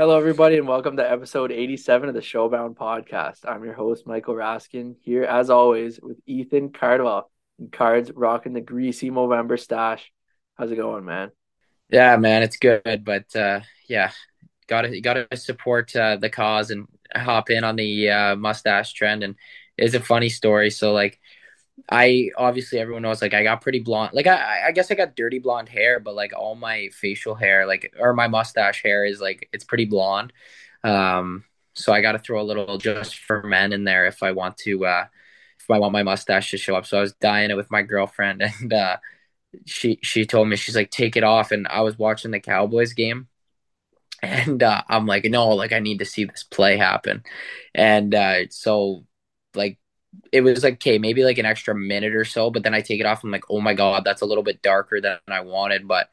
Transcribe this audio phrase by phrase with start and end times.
[0.00, 3.40] Hello, everybody, and welcome to episode 87 of the Showbound podcast.
[3.46, 8.62] I'm your host, Michael Raskin, here as always with Ethan Cardwell and Cards rocking the
[8.62, 10.10] greasy Movember stash.
[10.54, 11.32] How's it going, man?
[11.90, 13.60] Yeah, man, it's good, but uh,
[13.90, 14.12] yeah,
[14.68, 19.22] gotta gotta support uh, the cause and hop in on the uh, mustache trend.
[19.22, 19.34] And
[19.76, 20.70] it's a funny story.
[20.70, 21.20] So like,
[21.88, 24.12] I obviously everyone knows like I got pretty blonde.
[24.14, 27.66] Like I I guess I got dirty blonde hair, but like all my facial hair,
[27.66, 30.32] like or my mustache hair is like it's pretty blonde.
[30.84, 34.32] Um, so I got to throw a little just for men in there if I
[34.32, 34.86] want to.
[34.86, 35.04] Uh,
[35.60, 36.86] if I want my mustache to show up.
[36.86, 38.96] So I was dyeing it with my girlfriend, and uh,
[39.66, 42.94] she she told me she's like take it off, and I was watching the Cowboys
[42.94, 43.28] game
[44.22, 47.22] and uh, I'm like, no, like I need to see this play happen,
[47.74, 49.04] and uh, so
[49.54, 49.78] like
[50.32, 53.00] it was like okay, maybe like an extra minute or so, but then I take
[53.00, 53.24] it off.
[53.24, 56.08] I'm like, oh my god, that's a little bit darker than I wanted, but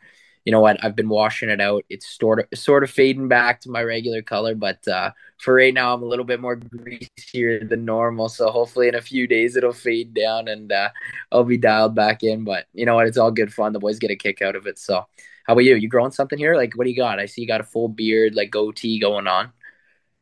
[0.46, 0.82] you know what?
[0.82, 1.84] I've been washing it out.
[1.90, 5.74] It's sort of sort of fading back to my regular color, but uh, for right
[5.74, 8.30] now, I'm a little bit more greasier than normal.
[8.30, 10.90] So hopefully, in a few days, it'll fade down and uh,
[11.34, 12.46] I'll be dialed back in.
[12.46, 13.08] But you know what?
[13.08, 13.74] It's all good fun.
[13.74, 14.80] The boys get a kick out of it.
[14.80, 15.06] So
[15.46, 15.76] how about you?
[15.76, 16.56] You growing something here?
[16.56, 17.20] Like, what do you got?
[17.20, 19.52] I see you got a full beard, like goatee going on.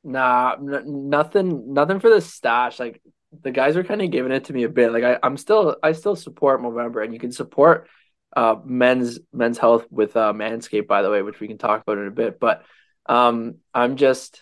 [0.03, 2.79] Nah, n- nothing, nothing for the stash.
[2.79, 2.99] Like
[3.41, 4.91] the guys are kind of giving it to me a bit.
[4.91, 7.87] Like I, I'm still, I still support Movember, and you can support
[8.35, 11.97] uh men's men's health with uh Manscaped, by the way, which we can talk about
[11.97, 12.39] in a bit.
[12.39, 12.63] But
[13.05, 14.41] um, I'm just,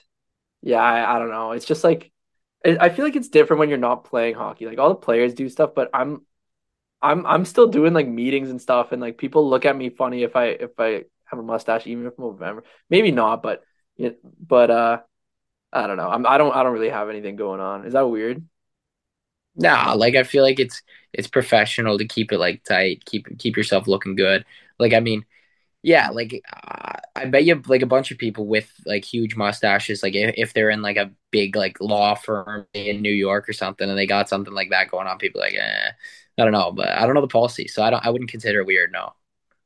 [0.61, 1.51] yeah, I, I don't know.
[1.51, 2.11] It's just like
[2.65, 4.65] I feel like it's different when you're not playing hockey.
[4.65, 6.25] Like all the players do stuff, but I'm
[7.01, 10.23] I'm I'm still doing like meetings and stuff, and like people look at me funny
[10.23, 12.63] if I if I have a mustache, even if November.
[12.89, 13.63] Maybe not, but
[14.39, 15.01] but uh,
[15.73, 16.09] I don't know.
[16.09, 17.85] I'm I don't I don't really have anything going on.
[17.85, 18.45] Is that weird?
[19.55, 20.81] Nah, like I feel like it's
[21.13, 24.45] it's professional to keep it like tight, keep keep yourself looking good.
[24.79, 25.25] Like I mean,
[25.83, 30.03] yeah, like uh, I bet you like a bunch of people with like huge mustaches,
[30.03, 33.53] like if, if they're in like a big like law firm in New York or
[33.53, 35.91] something, and they got something like that going on, people like, eh,
[36.39, 38.05] I don't know, but I don't know the policy, so I don't.
[38.05, 38.91] I wouldn't consider it weird.
[38.91, 39.13] No.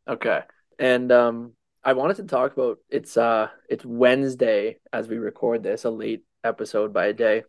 [0.07, 0.41] Okay,
[0.79, 1.53] and um,
[1.83, 6.23] I wanted to talk about it's uh it's Wednesday as we record this, a late
[6.43, 7.43] episode by a day,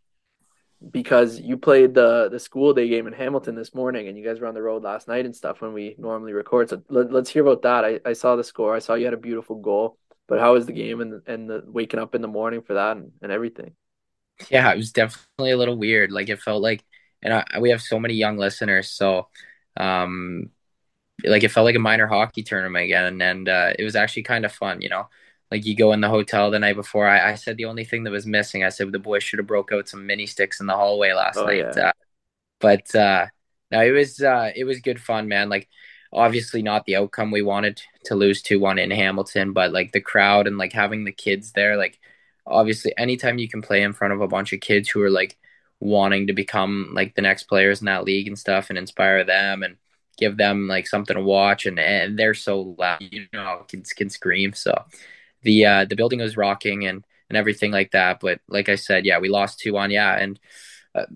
[0.91, 4.41] because you played the the school day game in Hamilton this morning, and you guys
[4.41, 6.71] were on the road last night and stuff when we normally record.
[6.71, 7.85] So let, us hear about that.
[7.85, 8.75] I, I saw the score.
[8.75, 11.63] I saw you had a beautiful goal, but how was the game and and the
[11.67, 13.73] waking up in the morning for that and, and everything?
[14.51, 16.13] Yeah, it was definitely a little weird.
[16.13, 16.85] Like it felt like
[17.23, 19.29] and I, we have so many young listeners, so
[19.77, 20.51] um,
[21.25, 24.23] like it felt like a minor hockey tournament again, and, and uh, it was actually
[24.23, 25.09] kind of fun, you know.
[25.51, 27.07] Like you go in the hotel the night before.
[27.07, 28.65] I, I said the only thing that was missing.
[28.65, 31.39] I said the boys should have broke out some mini sticks in the hallway last
[31.39, 31.67] oh, night.
[31.77, 31.89] Yeah.
[31.89, 31.93] Uh,
[32.61, 33.27] but uh,
[33.71, 35.49] no, it was uh, it was good fun, man.
[35.49, 35.69] Like
[36.13, 40.01] obviously not the outcome we wanted to lose two one in Hamilton, but like the
[40.01, 41.99] crowd and like having the kids there, like
[42.47, 45.39] obviously anytime you can play in front of a bunch of kids who are like
[45.81, 49.63] wanting to become like the next players in that league and stuff and inspire them
[49.63, 49.77] and
[50.17, 54.11] give them like something to watch and, and they're so loud you know kids can
[54.11, 54.75] scream so
[55.49, 59.07] the uh the building was rocking and and everything like that but like i said
[59.07, 60.39] yeah we lost two on yeah and
[60.95, 61.07] uh,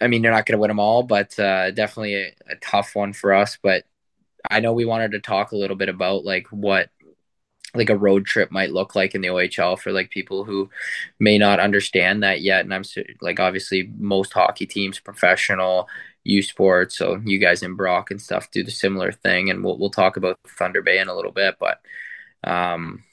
[0.00, 2.96] i mean you're not going to win them all but uh definitely a, a tough
[2.96, 3.84] one for us but
[4.50, 6.90] i know we wanted to talk a little bit about like what
[7.72, 10.68] like a road trip might look like in the OHL for like people who
[11.20, 12.64] may not understand that yet.
[12.64, 12.82] And I'm
[13.20, 15.88] like, obviously, most hockey teams, professional,
[16.24, 19.50] U Sports, so you guys in Brock and stuff do the similar thing.
[19.50, 21.80] And we'll we'll talk about Thunder Bay in a little bit, but
[22.42, 23.04] um,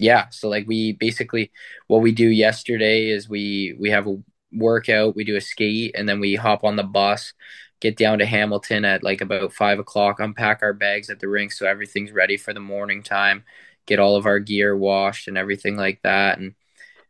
[0.00, 0.28] yeah.
[0.30, 1.52] So like we basically
[1.86, 4.16] what we do yesterday is we we have a
[4.52, 7.32] workout, we do a skate, and then we hop on the bus.
[7.80, 11.52] Get down to Hamilton at like about five o'clock, unpack our bags at the rink
[11.52, 13.44] so everything's ready for the morning time
[13.90, 16.54] get all of our gear washed and everything like that and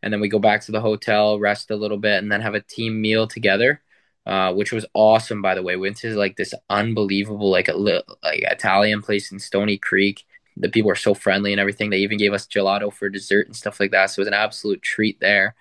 [0.02, 2.54] and then we go back to the hotel rest a little bit and then have
[2.54, 3.82] a team meal together
[4.26, 8.18] uh, which was awesome by the way went to like this unbelievable like a little
[8.22, 10.24] like italian place in Stoney Creek
[10.60, 11.90] the people were so friendly and everything.
[11.90, 14.06] They even gave us gelato for dessert and stuff like that.
[14.06, 15.54] So it was an absolute treat there.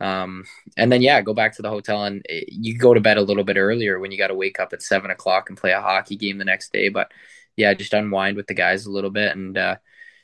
[0.00, 0.44] Um,
[0.76, 3.22] and then yeah go back to the hotel and it, you go to bed a
[3.22, 5.80] little bit earlier when you got to wake up at seven o'clock and play a
[5.80, 6.88] hockey game the next day.
[6.88, 7.12] But
[7.56, 9.76] yeah just unwind with the guys a little bit and uh,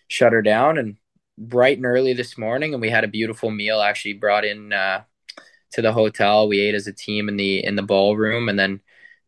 [0.08, 0.78] shut her down.
[0.78, 0.96] And
[1.38, 5.02] bright and early this morning and we had a beautiful meal actually brought in uh,
[5.72, 6.48] to the hotel.
[6.48, 8.48] We ate as a team in the in the ballroom.
[8.48, 8.80] And then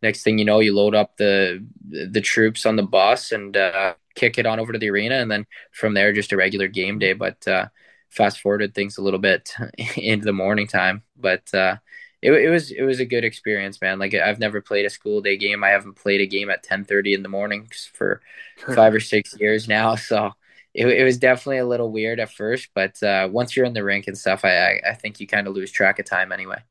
[0.02, 3.94] next thing you know you load up the the troops on the bus and uh,
[4.20, 6.98] kick it on over to the arena and then from there just a regular game
[6.98, 7.66] day but uh,
[8.10, 9.52] fast forwarded things a little bit
[9.96, 11.76] into the morning time but uh,
[12.22, 15.20] it, it was it was a good experience man like i've never played a school
[15.20, 18.20] day game i haven't played a game at 10 30 in the morning for
[18.68, 20.32] five or six years now so
[20.74, 23.82] it, it was definitely a little weird at first, but uh, once you're in the
[23.84, 26.62] rink and stuff, I I, I think you kind of lose track of time anyway.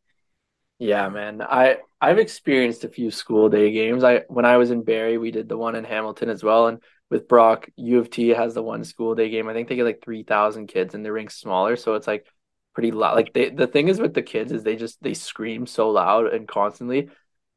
[0.80, 1.42] Yeah, man.
[1.42, 4.04] I I've experienced a few school day games.
[4.04, 6.82] I when I was in Barrie, we did the one in Hamilton as well, and
[7.10, 9.48] with Brock, U of T has the one school day game.
[9.48, 12.26] I think they get like three thousand kids, and the rink's smaller, so it's like
[12.74, 13.16] pretty loud.
[13.16, 16.28] Like they, the thing is with the kids is they just they scream so loud
[16.28, 17.10] and constantly.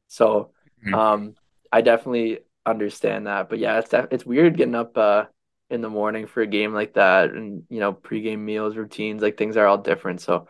[0.07, 0.51] So,
[0.85, 0.93] mm-hmm.
[0.93, 1.35] um,
[1.71, 3.49] I definitely understand that.
[3.49, 5.25] But yeah, it's it's weird getting up uh
[5.69, 9.37] in the morning for a game like that, and you know pregame meals, routines, like
[9.37, 10.21] things are all different.
[10.21, 10.47] So,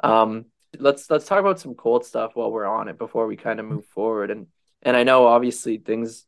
[0.00, 0.46] um,
[0.78, 3.66] let's let's talk about some cold stuff while we're on it before we kind of
[3.66, 4.30] move forward.
[4.30, 4.48] And
[4.82, 6.26] and I know obviously things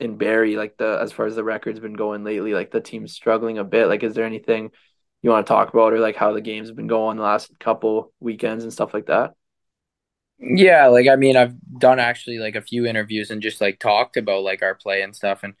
[0.00, 3.12] in Barrie, like the as far as the record's been going lately, like the team's
[3.12, 3.86] struggling a bit.
[3.86, 4.70] Like, is there anything
[5.22, 8.12] you want to talk about, or like how the game's been going the last couple
[8.20, 9.34] weekends and stuff like that?
[10.38, 14.16] Yeah, like I mean, I've done actually like a few interviews and just like talked
[14.16, 15.54] about like our play and stuff, and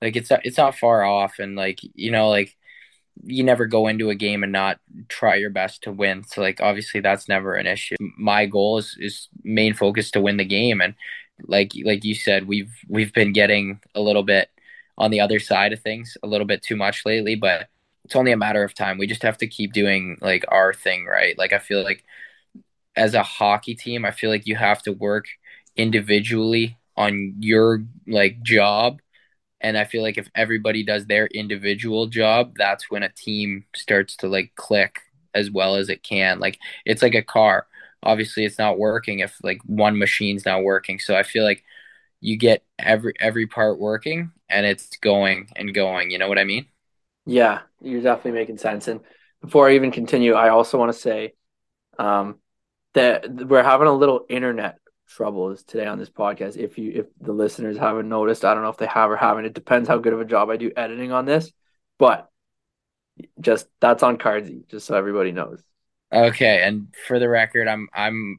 [0.00, 2.56] like it's it's not far off, and like you know like
[3.22, 4.78] you never go into a game and not
[5.08, 6.24] try your best to win.
[6.24, 7.96] So like obviously that's never an issue.
[8.18, 10.94] My goal is is main focus to win the game and
[11.42, 14.48] like like you said we've we've been getting a little bit
[14.98, 17.68] on the other side of things a little bit too much lately, but
[18.04, 18.98] it's only a matter of time.
[18.98, 21.36] We just have to keep doing like our thing, right?
[21.38, 22.04] Like I feel like
[22.96, 25.26] as a hockey team, I feel like you have to work
[25.76, 29.00] individually on your like job
[29.60, 34.16] and I feel like if everybody does their individual job, that's when a team starts
[34.18, 35.00] to like click
[35.34, 36.40] as well as it can.
[36.40, 37.66] Like it's like a car.
[38.04, 40.98] Obviously, it's not working if like one machine's not working.
[41.00, 41.64] So I feel like
[42.20, 46.10] you get every every part working and it's going and going.
[46.10, 46.66] You know what I mean?
[47.26, 48.88] Yeah, you're definitely making sense.
[48.88, 49.00] And
[49.40, 51.34] before I even continue, I also want to say
[51.98, 52.38] um,
[52.94, 54.78] that we're having a little internet
[55.08, 56.56] troubles today on this podcast.
[56.56, 59.46] If you if the listeners haven't noticed, I don't know if they have or haven't.
[59.46, 61.52] It depends how good of a job I do editing on this,
[61.98, 62.30] but
[63.40, 65.62] just that's on Cardsy, just so everybody knows.
[66.14, 68.38] Okay, and for the record, I'm I'm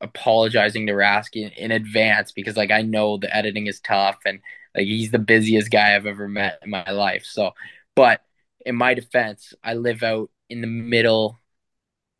[0.00, 4.40] apologizing to Raskin, in advance because like I know the editing is tough and
[4.74, 7.24] like he's the busiest guy I've ever met in my life.
[7.24, 7.52] So,
[7.94, 8.22] but
[8.66, 11.40] in my defense, I live out in the middle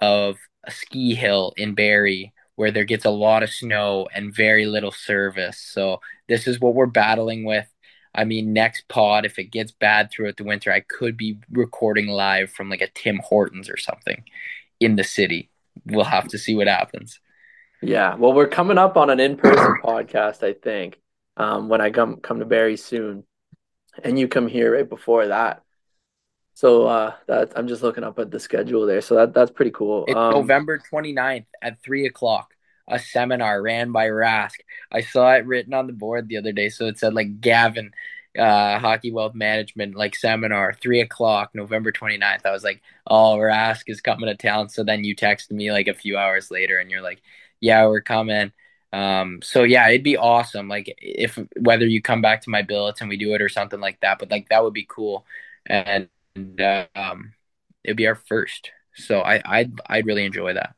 [0.00, 4.64] of a ski hill in Barrie where there gets a lot of snow and very
[4.67, 5.58] little service.
[5.58, 7.67] So this is what we're battling with.
[8.14, 12.06] I mean, next pod, if it gets bad throughout the winter, I could be recording
[12.06, 14.23] live from like a Tim Hortons or something
[14.81, 15.50] in the city.
[15.87, 17.21] We'll have to see what happens.
[17.82, 21.00] Yeah, well, we're coming up on an in-person podcast, I think,
[21.37, 23.25] um, when I come come to Barrie soon,
[24.03, 25.62] and you come here right before that.
[26.55, 29.00] So uh, that I'm just looking up at the schedule there.
[29.00, 30.05] So that that's pretty cool.
[30.06, 32.55] It's um, November 29th at three o'clock.
[32.87, 34.56] A seminar ran by Rask.
[34.93, 36.69] I saw it written on the board the other day.
[36.69, 37.93] So it said like Gavin,
[38.39, 42.45] uh, Hockey Wealth Management, like seminar, three o'clock, November 29th.
[42.45, 44.69] I was like, oh, Rask is coming to town.
[44.69, 47.23] So then you texted me like a few hours later and you're like,
[47.61, 48.53] yeah, we're coming.
[48.93, 50.69] Um, so yeah, it'd be awesome.
[50.69, 53.81] Like if whether you come back to my billets and we do it or something
[53.81, 55.27] like that, but like that would be cool.
[55.67, 56.09] And
[56.61, 57.33] uh, um,
[57.83, 58.71] it'd be our first.
[58.95, 60.77] So I I'd I'd really enjoy that.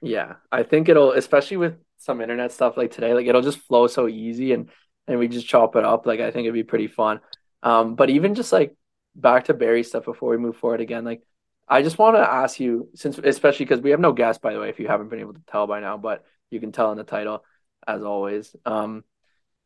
[0.00, 3.86] Yeah, I think it'll, especially with some internet stuff like today, like it'll just flow
[3.86, 4.70] so easy and
[5.08, 6.06] and we just chop it up.
[6.06, 7.20] Like I think it'd be pretty fun.
[7.62, 8.76] Um, but even just like
[9.16, 11.22] back to Barrie stuff before we move forward again, like
[11.66, 14.60] I just want to ask you, since especially because we have no guest, by the
[14.60, 16.98] way, if you haven't been able to tell by now, but you can tell in
[16.98, 17.44] the title
[17.86, 18.54] as always.
[18.64, 19.04] Um,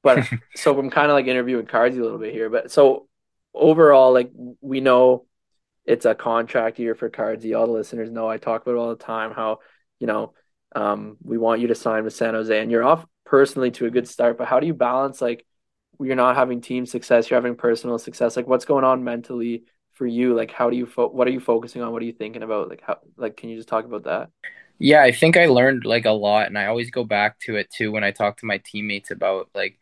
[0.02, 3.08] but so I'm kind of like interviewing Cards a little bit here, but so
[3.54, 4.30] overall, like
[4.61, 5.26] we know
[5.84, 7.58] it's a contract year for Cardsy.
[7.58, 9.58] All the listeners know I talk about all the time how,
[9.99, 10.32] you know,
[10.75, 13.91] um, we want you to sign with San Jose and you're off personally to a
[13.91, 15.47] good start, but how do you balance like
[15.99, 18.37] you're not having team success, you're having personal success?
[18.37, 20.35] Like what's going on mentally for you?
[20.35, 21.93] Like how do you fo- what are you focusing on?
[21.93, 22.69] What are you thinking about?
[22.69, 24.29] Like how like can you just talk about that?
[24.79, 27.71] Yeah, I think I learned like a lot and I always go back to it
[27.71, 29.81] too when I talk to my teammates about like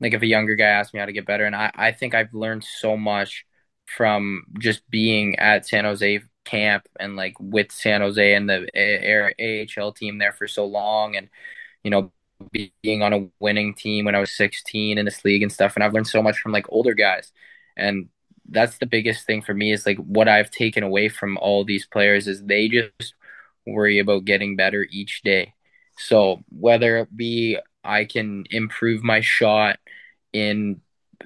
[0.00, 2.16] like if a younger guy asks me how to get better and I, I think
[2.16, 3.44] I've learned so much
[3.86, 9.92] from just being at San Jose camp and like with San Jose and the AHL
[9.92, 11.28] team there for so long and
[11.84, 12.10] you know
[12.82, 15.84] being on a winning team when I was 16 in this league and stuff and
[15.84, 17.32] I've learned so much from like older guys
[17.76, 18.08] and
[18.50, 21.86] that's the biggest thing for me is like what I've taken away from all these
[21.86, 23.14] players is they just
[23.66, 25.54] worry about getting better each day.
[25.98, 29.78] So whether it be I can improve my shot
[30.32, 30.80] in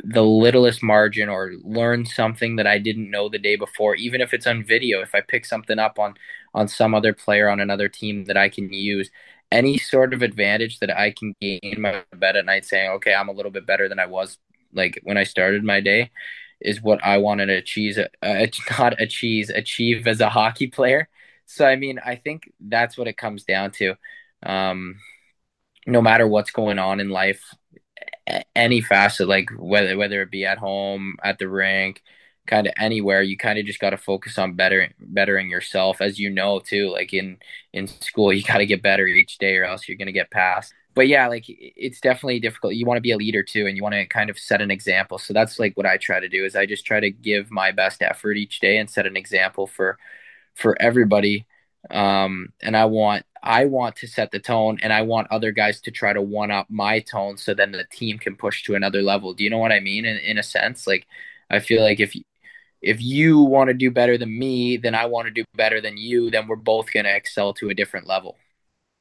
[0.04, 4.32] the littlest margin or learn something that I didn't know the day before, even if
[4.32, 6.14] it's on video, if I pick something up on
[6.54, 9.10] on some other player on another team that I can use,
[9.52, 13.14] any sort of advantage that I can gain in my bed at night saying, okay,
[13.14, 14.38] I'm a little bit better than I was
[14.72, 16.10] like when I started my day
[16.60, 18.46] is what I wanted to achieve, uh,
[18.78, 21.08] not achieve, achieve as a hockey player.
[21.46, 23.94] So I mean, I think that's what it comes down to.
[24.42, 24.96] Um,
[25.86, 27.42] no matter what's going on in life,
[28.54, 32.02] any facet, like whether whether it be at home, at the rink,
[32.46, 36.18] kind of anywhere, you kind of just got to focus on better bettering yourself, as
[36.18, 36.90] you know too.
[36.90, 37.38] Like in
[37.72, 40.74] in school, you got to get better each day, or else you're gonna get passed.
[40.94, 42.74] But yeah, like it's definitely difficult.
[42.74, 44.70] You want to be a leader too, and you want to kind of set an
[44.70, 45.18] example.
[45.18, 47.70] So that's like what I try to do is I just try to give my
[47.72, 49.98] best effort each day and set an example for
[50.54, 51.46] for everybody.
[51.90, 55.80] Um, and I want I want to set the tone and I want other guys
[55.82, 59.02] to try to one up my tone so then the team can push to another
[59.02, 59.34] level.
[59.34, 60.04] Do you know what I mean?
[60.04, 61.06] In in a sense, like
[61.50, 62.14] I feel like if
[62.82, 65.96] if you want to do better than me, then I want to do better than
[65.96, 68.36] you, then we're both going to excel to a different level.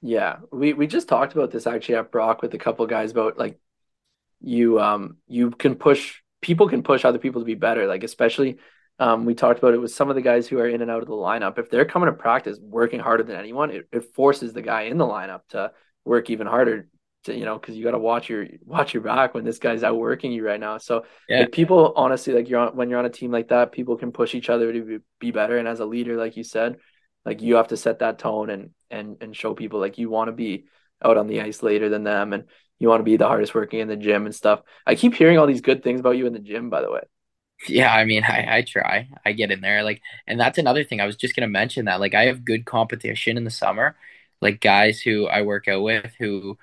[0.01, 3.37] Yeah, we we just talked about this actually at Brock with a couple guys about
[3.37, 3.59] like
[4.39, 8.57] you um you can push people can push other people to be better, like especially
[8.99, 11.01] um, we talked about it with some of the guys who are in and out
[11.01, 11.57] of the lineup.
[11.57, 14.99] If they're coming to practice working harder than anyone, it, it forces the guy in
[14.99, 15.71] the lineup to
[16.05, 16.87] work even harder.
[17.25, 19.83] To, you know, because you got to watch your watch your back when this guy's
[19.83, 20.79] out working you right now.
[20.79, 21.41] So yeah.
[21.41, 24.11] like, people honestly like you're on when you're on a team like that, people can
[24.11, 25.57] push each other to be, be better.
[25.57, 26.77] And as a leader, like you said,
[27.23, 30.29] like you have to set that tone and and and show people like you want
[30.29, 30.65] to be
[31.03, 32.45] out on the ice later than them and
[32.79, 34.61] you want to be the hardest working in the gym and stuff.
[34.87, 37.01] I keep hearing all these good things about you in the gym, by the way.
[37.67, 39.09] Yeah, I mean, I, I try.
[39.23, 39.83] I get in there.
[39.83, 40.99] Like, and that's another thing.
[40.99, 41.99] I was just gonna mention that.
[41.99, 43.95] Like, I have good competition in the summer.
[44.41, 46.57] Like guys who I work out with who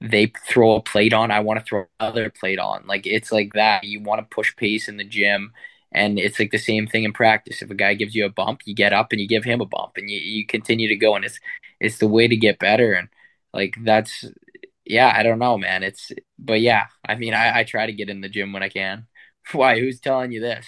[0.00, 2.84] they throw a plate on, I want to throw another plate on.
[2.86, 3.84] Like it's like that.
[3.84, 5.52] You want to push pace in the gym.
[5.92, 7.62] And it's like the same thing in practice.
[7.62, 9.66] If a guy gives you a bump, you get up and you give him a
[9.66, 11.40] bump and you, you continue to go and it's
[11.80, 12.92] it's the way to get better.
[12.92, 13.08] And
[13.54, 14.24] like that's
[14.84, 15.82] yeah, I don't know, man.
[15.82, 18.68] It's but yeah, I mean I, I try to get in the gym when I
[18.68, 19.06] can.
[19.52, 19.78] Why?
[19.78, 20.66] Who's telling you this?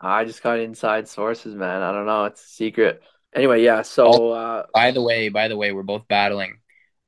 [0.00, 1.82] I just got inside sources, man.
[1.82, 2.26] I don't know.
[2.26, 3.02] It's a secret.
[3.34, 3.82] Anyway, yeah.
[3.82, 6.58] So, oh, uh, by the way, by the way, we're both battling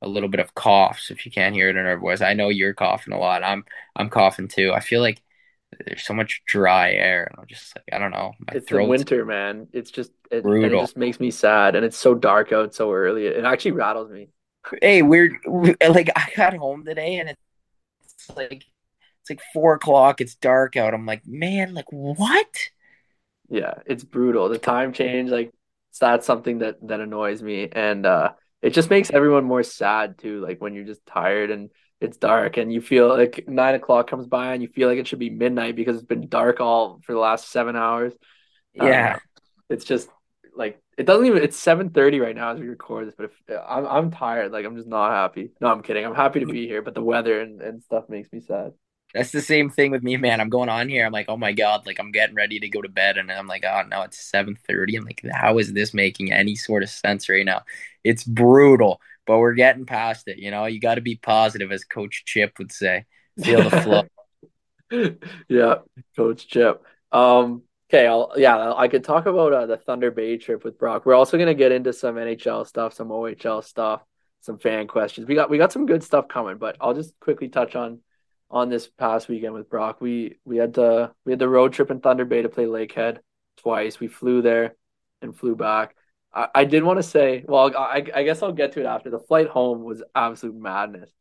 [0.01, 1.11] a little bit of coughs.
[1.11, 3.43] If you can't hear it in our voice, I know you're coughing a lot.
[3.43, 4.71] I'm, I'm coughing too.
[4.73, 5.21] I feel like
[5.85, 8.33] there's so much dry air, and I'm just like, I don't know.
[8.39, 9.67] My it's the winter, man.
[9.73, 13.27] It's just, it, it just makes me sad, and it's so dark out so early.
[13.27, 14.29] It actually rattles me.
[14.81, 18.65] Hey, we're like, I got home today, and it's like
[19.21, 20.21] it's like four o'clock.
[20.21, 20.93] It's dark out.
[20.93, 22.69] I'm like, man, like what?
[23.49, 24.49] Yeah, it's brutal.
[24.49, 25.51] The time change, like
[25.99, 30.41] that's something that that annoys me, and uh, it just makes everyone more sad too.
[30.41, 34.27] Like when you're just tired and it's dark, and you feel like nine o'clock comes
[34.27, 37.13] by, and you feel like it should be midnight because it's been dark all for
[37.13, 38.13] the last seven hours.
[38.73, 39.19] Yeah, um,
[39.69, 40.07] it's just
[40.55, 41.41] like it doesn't even.
[41.41, 44.65] It's seven thirty right now as we record this, but if I'm I'm tired, like
[44.65, 45.51] I'm just not happy.
[45.59, 46.05] No, I'm kidding.
[46.05, 48.73] I'm happy to be here, but the weather and, and stuff makes me sad.
[49.13, 50.41] That's the same thing with me, man.
[50.41, 51.05] I'm going on here.
[51.05, 53.47] I'm like, oh my god, like I'm getting ready to go to bed, and I'm
[53.47, 54.97] like, oh no, it's 7:30.
[54.97, 57.63] I'm like, how is this making any sort of sense right now?
[58.03, 60.37] It's brutal, but we're getting past it.
[60.37, 63.05] You know, you got to be positive, as Coach Chip would say.
[63.41, 65.17] Feel the flow.
[65.49, 65.75] yeah,
[66.15, 66.83] Coach Chip.
[67.11, 71.05] Um, okay, I'll yeah, I could talk about uh, the Thunder Bay trip with Brock.
[71.05, 74.03] We're also gonna get into some NHL stuff, some OHL stuff,
[74.41, 75.27] some fan questions.
[75.27, 77.99] We got we got some good stuff coming, but I'll just quickly touch on
[78.49, 80.01] on this past weekend with Brock.
[80.01, 83.19] We we had the we had the road trip in Thunder Bay to play Lakehead
[83.57, 83.99] twice.
[83.99, 84.75] We flew there
[85.21, 85.95] and flew back.
[86.33, 89.09] I, I did want to say, well, I, I guess I'll get to it after.
[89.09, 91.11] The flight home was absolute madness,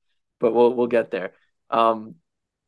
[0.40, 1.32] but we'll we'll get there.
[1.70, 2.16] Um,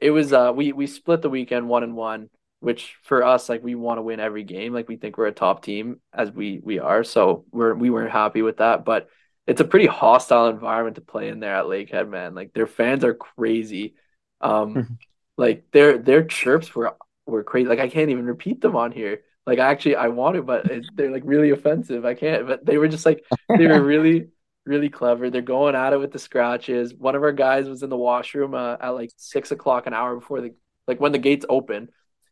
[0.00, 3.62] it was uh we we split the weekend one and one, which for us like
[3.62, 4.72] we want to win every game.
[4.72, 8.12] Like we think we're a top team as we we are, so we're we weren't
[8.12, 9.08] happy with that, but.
[9.46, 12.34] It's a pretty hostile environment to play in there at Lakehead, man.
[12.34, 13.94] Like their fans are crazy
[14.40, 14.94] um, mm-hmm.
[15.36, 17.68] like their their chirps were were crazy.
[17.68, 19.22] Like I can't even repeat them on here.
[19.46, 22.04] Like actually I want to, but it, they're like really offensive.
[22.04, 22.46] I can't.
[22.46, 24.28] But they were just like they were really
[24.64, 25.30] really clever.
[25.30, 26.94] They're going at it with the scratches.
[26.94, 30.14] One of our guys was in the washroom uh, at like six o'clock an hour
[30.14, 30.54] before the
[30.86, 31.88] like when the gates open.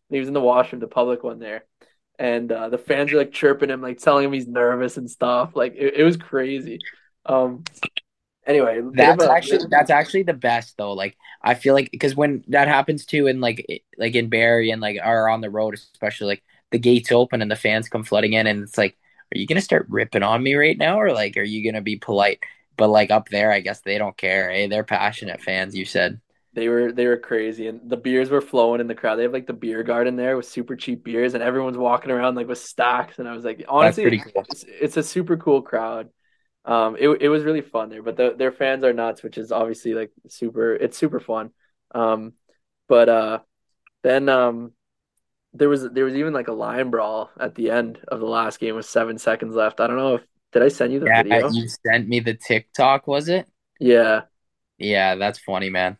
[0.09, 1.65] He was in the washroom, the public one there,
[2.17, 5.57] and uh, the fans are like chirping him, like telling him he's nervous and stuff.
[5.57, 6.79] Like it, it was crazy.
[7.25, 7.65] Um,
[8.47, 10.93] anyway that's a, actually that's actually the best though.
[10.93, 14.81] Like i feel like because when that happens too in like like in barrie and
[14.81, 18.33] like are on the road especially like the gates open and the fans come flooding
[18.33, 18.97] in and it's like
[19.35, 21.97] are you gonna start ripping on me right now or like are you gonna be
[21.97, 22.41] polite?
[22.76, 26.21] But like up there i guess they don't care hey they're passionate fans you said.
[26.53, 29.17] They were they were crazy and the beers were flowing in the crowd.
[29.17, 32.35] They have like the beer garden there with super cheap beers and everyone's walking around
[32.35, 34.45] like with stacks and i was like honestly cool.
[34.50, 36.09] it's, it's a super cool crowd
[36.66, 38.02] um, it it was really fun there.
[38.02, 40.75] But the, their fans are nuts, which is obviously like super.
[40.75, 41.50] It's super fun.
[41.94, 42.35] Um,
[42.88, 43.38] but uh,
[44.02, 44.73] then um,
[45.54, 48.61] there was there was even like a line brawl at the end of the last
[48.61, 49.80] game with seven seconds left.
[49.80, 51.56] I don't know if did I send you the Yeah, video?
[51.56, 53.49] you sent me the TikTok, was it?
[53.78, 54.26] Yeah,
[54.78, 55.99] Yeah, that's funny, man.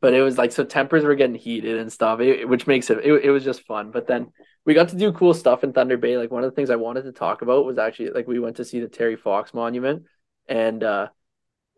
[0.00, 2.98] but it was like so tempers were getting heated and stuff, it, which makes it,
[2.98, 3.90] it it was just fun.
[3.90, 4.32] But then
[4.64, 6.16] we got to do cool stuff in Thunder Bay.
[6.16, 8.56] Like one of the things I wanted to talk about was actually like we went
[8.56, 10.04] to see the Terry Fox monument,
[10.48, 11.08] and uh,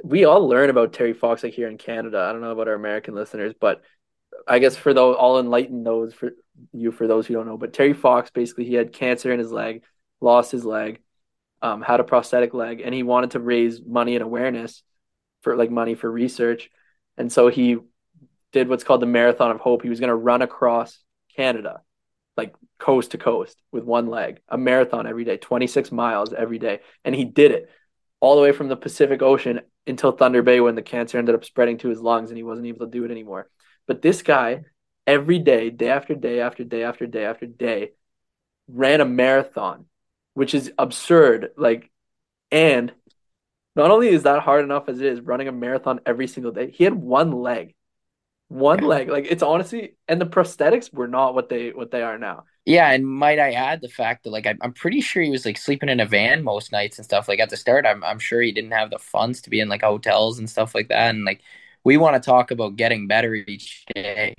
[0.04, 2.18] we all learn about Terry Fox like here in Canada.
[2.20, 3.82] I don't know about our American listeners, but
[4.46, 6.32] I guess for those, I'll enlighten those for
[6.72, 7.58] you for those who don't know.
[7.58, 9.82] But Terry Fox basically he had cancer in his leg,
[10.20, 11.00] lost his leg,
[11.62, 14.82] um, had a prosthetic leg, and he wanted to raise money and awareness
[15.42, 16.70] for like money for research,
[17.16, 17.78] and so he
[18.52, 19.82] did what's called the Marathon of Hope.
[19.82, 20.98] He was going to run across
[21.34, 21.82] Canada,
[22.36, 26.80] like coast to coast with one leg, a marathon every day, 26 miles every day,
[27.04, 27.70] and he did it
[28.20, 31.44] all the way from the Pacific Ocean until Thunder Bay when the cancer ended up
[31.44, 33.48] spreading to his lungs and he wasn't able to do it anymore.
[33.86, 34.64] But this guy,
[35.06, 37.90] every day, day after day after day after day after day,
[38.68, 39.86] ran a marathon,
[40.34, 41.50] which is absurd.
[41.56, 41.90] Like,
[42.50, 42.92] and
[43.76, 46.70] not only is that hard enough as it is running a marathon every single day,
[46.70, 47.75] he had one leg.
[48.48, 48.82] One Yeah.
[48.82, 49.08] leg.
[49.08, 52.44] Like it's honestly and the prosthetics were not what they what they are now.
[52.64, 55.46] Yeah, and might I add the fact that like I'm, I'm pretty sure he was
[55.46, 57.28] like sleeping in a van most nights and stuff.
[57.28, 59.68] Like at the start, I'm I'm sure he didn't have the funds to be in
[59.68, 61.10] like hotels and stuff like that.
[61.14, 61.42] And like
[61.84, 64.34] we want to talk about getting better each day.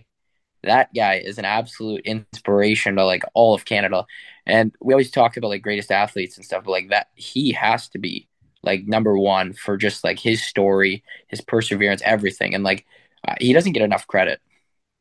[0.64, 4.06] That guy is an absolute inspiration to like all of Canada.
[4.46, 7.90] And we always talk about like greatest athletes and stuff, but like that he has
[7.90, 8.28] to be
[8.64, 12.56] like number one for just like his story, his perseverance, everything.
[12.56, 12.86] And like
[13.28, 14.40] uh, he doesn't get enough credit.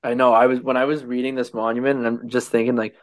[0.02, 0.32] I know.
[0.32, 2.94] I was when I was reading this monument, and I'm just thinking, like,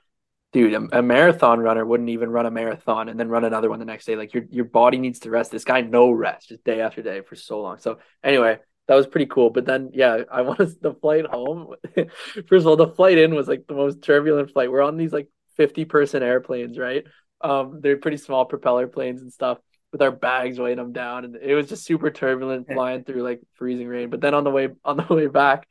[0.53, 3.79] dude, a, a marathon runner wouldn't even run a marathon and then run another one
[3.79, 4.15] the next day.
[4.15, 5.51] Like, your your body needs to rest.
[5.51, 7.79] This guy no rest, just day after day for so long.
[7.79, 9.49] So anyway, that was pretty cool.
[9.49, 11.75] But then, yeah, I wanted the flight home.
[11.95, 14.71] First of all, the flight in was like the most turbulent flight.
[14.71, 17.03] We're on these like 50 person airplanes, right?
[17.41, 19.57] Um, they're pretty small propeller planes and stuff
[19.93, 23.39] with our bags weighing them down, and it was just super turbulent flying through like
[23.53, 24.09] freezing rain.
[24.09, 25.67] But then on the way on the way back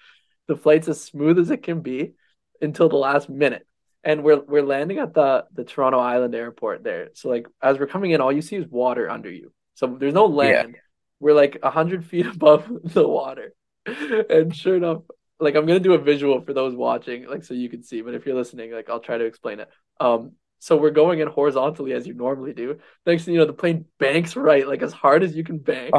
[0.48, 2.12] the flight's as smooth as it can be
[2.61, 3.66] until the last minute.
[4.04, 7.11] And we're we're landing at the the Toronto Island airport there.
[7.14, 9.52] So like as we're coming in, all you see is water under you.
[9.74, 10.76] So there's no land.
[11.20, 13.54] We're like a hundred feet above the water.
[13.87, 15.02] And sure enough,
[15.38, 18.02] like I'm gonna do a visual for those watching, like so you can see.
[18.02, 19.68] But if you're listening, like I'll try to explain it.
[20.00, 20.32] Um,
[20.62, 22.79] so we're going in horizontally as you normally do.
[23.05, 25.92] Next thing you know, the plane banks right, like as hard as you can bank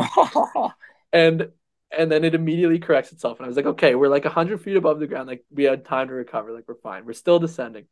[1.12, 1.50] and
[1.92, 3.40] and then it immediately corrects itself.
[3.40, 5.28] And I was like, okay, we're like hundred feet above the ground.
[5.28, 6.54] Like we had time to recover.
[6.54, 7.06] Like we're fine.
[7.06, 7.88] We're still descending.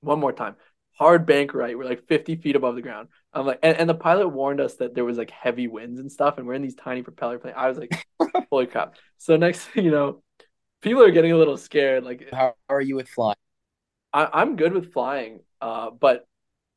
[0.00, 0.56] One more time.
[0.98, 1.76] Hard bank right.
[1.76, 3.08] We're like 50 feet above the ground.
[3.34, 6.10] I'm like, and, and the pilot warned us that there was like heavy winds and
[6.10, 7.58] stuff, and we're in these tiny propeller planes.
[7.58, 8.06] I was like,
[8.50, 8.94] holy crap.
[9.18, 10.22] So next thing you know,
[10.80, 12.04] people are getting a little scared.
[12.04, 13.36] Like How are you with flying?
[14.14, 16.26] I, I'm good with flying, uh, but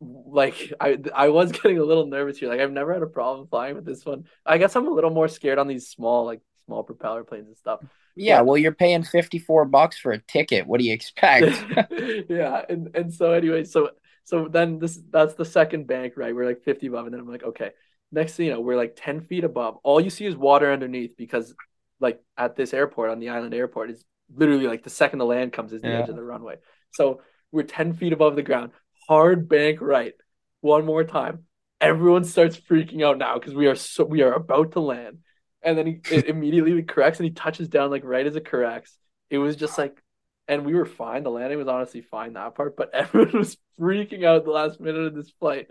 [0.02, 2.50] like I I was getting a little nervous here.
[2.50, 4.26] Like I've never had a problem flying with this one.
[4.46, 7.58] I guess I'm a little more scared on these small like small propeller planes and
[7.58, 7.82] stuff.
[8.16, 10.68] Yeah, well, you're paying 54 bucks for a ticket.
[10.68, 11.66] What do you expect?
[12.30, 13.92] yeah, and and so anyway, so
[14.24, 16.36] so then this that's the second bank, right?
[16.36, 17.72] We're like 50 above, and then I'm like, okay.
[18.12, 19.78] Next thing you know, we're like 10 feet above.
[19.82, 21.56] All you see is water underneath because
[22.00, 25.52] like at this airport on the island airport is literally like the second the land
[25.52, 26.58] comes is the edge of the runway.
[26.92, 27.22] So
[27.54, 28.72] we're 10 feet above the ground.
[29.08, 30.14] Hard bank right.
[30.60, 31.46] One more time.
[31.80, 35.20] Everyone starts freaking out now because we are so we are about to land.
[35.62, 38.98] And then he it immediately corrects and he touches down like right as it corrects.
[39.30, 40.02] It was just like
[40.48, 41.24] and we were fine.
[41.24, 45.06] The landing was honestly fine that part, but everyone was freaking out the last minute
[45.08, 45.68] of this flight.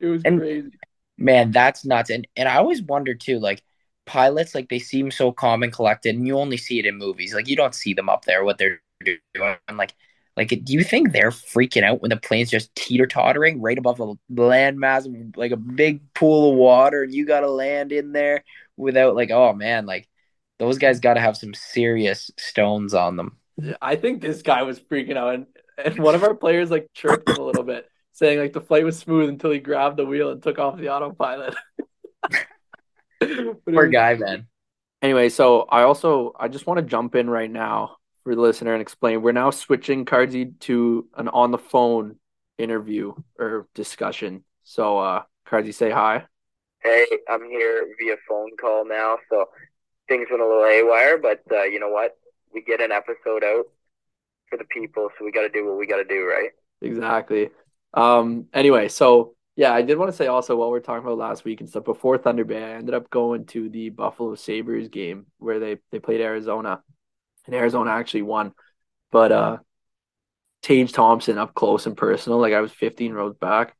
[0.00, 0.70] It was And- crazy.
[1.20, 2.10] Man, that's nuts.
[2.10, 3.60] And and I always wonder too, like
[4.06, 7.34] pilots, like they seem so calm and collected, and you only see it in movies.
[7.34, 9.56] Like you don't see them up there what they're doing.
[9.74, 9.94] Like
[10.38, 13.98] like do you think they're freaking out when the plane's just teeter tottering right above
[13.98, 18.44] a landmass, like a big pool of water, and you gotta land in there
[18.76, 20.08] without like, oh man, like
[20.60, 23.36] those guys gotta have some serious stones on them.
[23.82, 25.46] I think this guy was freaking out, and,
[25.76, 28.84] and one of our players like chirped him a little bit, saying like the flight
[28.84, 31.56] was smooth until he grabbed the wheel and took off the autopilot.
[33.20, 34.46] Poor was- guy, man.
[35.02, 37.97] Anyway, so I also I just want to jump in right now
[38.28, 39.22] for the listener and explain.
[39.22, 42.16] We're now switching Cardsy to an on the phone
[42.58, 44.44] interview or discussion.
[44.64, 46.24] So uh Cardsy, say hi.
[46.80, 49.46] Hey, I'm here via phone call now, so
[50.08, 52.18] things went a little haywire, but uh, you know what?
[52.52, 53.64] We get an episode out
[54.50, 56.50] for the people, so we got to do what we got to do, right?
[56.82, 57.48] Exactly.
[57.94, 61.16] Um, anyway, so yeah, I did want to say also what we are talking about
[61.16, 64.88] last week and stuff before Thunder Bay, I ended up going to the Buffalo Sabres
[64.88, 66.82] game where they they played Arizona,
[67.48, 68.52] and Arizona actually won.
[69.10, 69.56] But uh,
[70.62, 72.38] Tage Thompson up close and personal.
[72.38, 73.74] Like I was 15 rows back.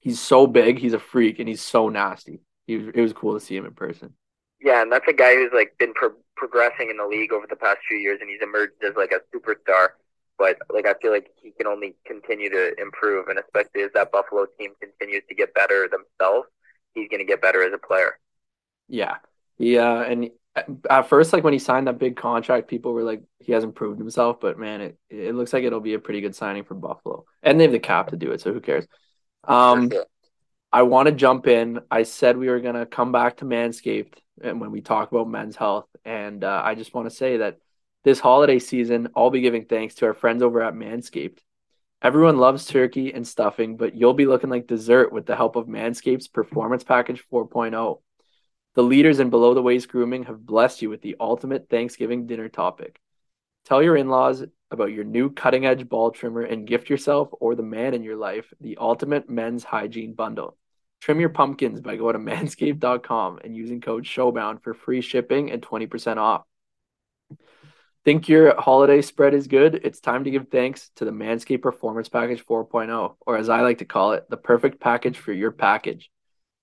[0.00, 0.78] He's so big.
[0.78, 2.40] He's a freak, and he's so nasty.
[2.66, 4.14] He was, it was cool to see him in person.
[4.60, 7.56] Yeah, and that's a guy who's like been pro- progressing in the league over the
[7.56, 9.90] past few years, and he's emerged as like a superstar.
[10.38, 14.10] But like I feel like he can only continue to improve, and especially as that
[14.10, 16.48] Buffalo team continues to get better themselves,
[16.94, 18.18] he's going to get better as a player.
[18.88, 19.18] Yeah,
[19.58, 20.30] yeah, and
[20.88, 23.98] at first, like when he signed that big contract, people were like, he hasn't proved
[23.98, 24.38] himself.
[24.40, 27.58] But man, it it looks like it'll be a pretty good signing for Buffalo, and
[27.58, 28.86] they have the cap to do it, so who cares?
[29.44, 30.04] Um, sure.
[30.72, 31.80] I want to jump in.
[31.90, 35.56] I said we were gonna come back to Manscaped, and when we talk about men's
[35.56, 37.58] health, and uh, I just want to say that
[38.04, 41.38] this holiday season, I'll be giving thanks to our friends over at Manscaped.
[42.02, 45.68] Everyone loves turkey and stuffing, but you'll be looking like dessert with the help of
[45.68, 48.00] Manscaped's Performance Package 4.0.
[48.74, 52.48] The leaders in below the waist grooming have blessed you with the ultimate Thanksgiving dinner
[52.48, 53.00] topic.
[53.66, 57.54] Tell your in laws about your new cutting edge ball trimmer and gift yourself or
[57.54, 60.56] the man in your life the ultimate men's hygiene bundle.
[61.02, 65.60] Trim your pumpkins by going to manscaped.com and using code SHOWBOUND for free shipping and
[65.60, 66.44] 20% off.
[68.04, 69.80] Think your holiday spread is good?
[69.84, 73.78] It's time to give thanks to the Manscaped Performance Package 4.0, or as I like
[73.78, 76.10] to call it, the perfect package for your package.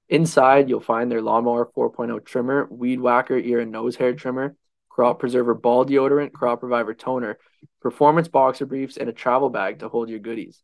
[0.10, 4.56] Inside, you'll find their Lawnmower 4.0 trimmer, Weed Whacker ear and nose hair trimmer,
[4.89, 7.38] Crop Preserver ball deodorant, Crop Reviver toner,
[7.80, 10.62] performance boxer briefs, and a travel bag to hold your goodies.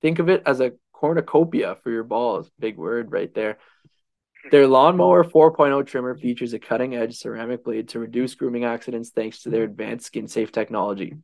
[0.00, 2.50] Think of it as a cornucopia for your balls.
[2.58, 3.58] Big word right there.
[4.50, 9.42] Their Lawnmower 4.0 trimmer features a cutting edge ceramic blade to reduce grooming accidents thanks
[9.42, 11.16] to their advanced skin safe technology.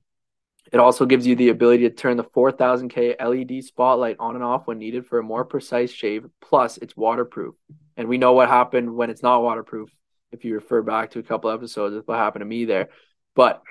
[0.70, 4.66] It also gives you the ability to turn the 4000K LED spotlight on and off
[4.66, 6.24] when needed for a more precise shave.
[6.40, 7.54] Plus, it's waterproof.
[7.96, 9.90] And we know what happened when it's not waterproof.
[10.30, 12.88] If you refer back to a couple episodes, that's what happened to me there.
[13.34, 13.62] But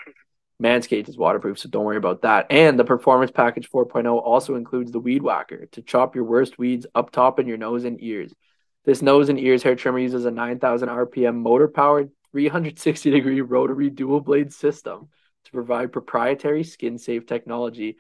[0.62, 2.48] Manscaped is waterproof, so don't worry about that.
[2.52, 6.86] And the Performance Package 4.0 also includes the Weed Whacker to chop your worst weeds
[6.94, 8.32] up top in your nose and ears.
[8.86, 13.90] This nose and ears hair trimmer uses a 9,000 RPM motor powered 360 degree rotary
[13.90, 15.10] dual blade system
[15.52, 17.98] to provide proprietary skin safe technology,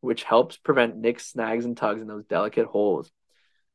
[0.00, 3.10] which helps prevent nicks, snags, and tugs in those delicate holes.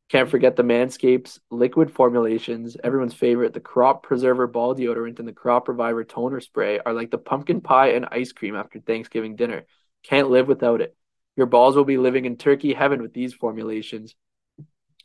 [0.10, 2.78] Can't forget the Manscapes liquid formulations.
[2.84, 7.10] Everyone's favorite, the Crop Preserver Ball Deodorant and the Crop Reviver Toner Spray, are like
[7.10, 9.66] the pumpkin pie and ice cream after Thanksgiving dinner.
[10.04, 10.96] Can't live without it.
[11.36, 14.14] Your balls will be living in turkey heaven with these formulations.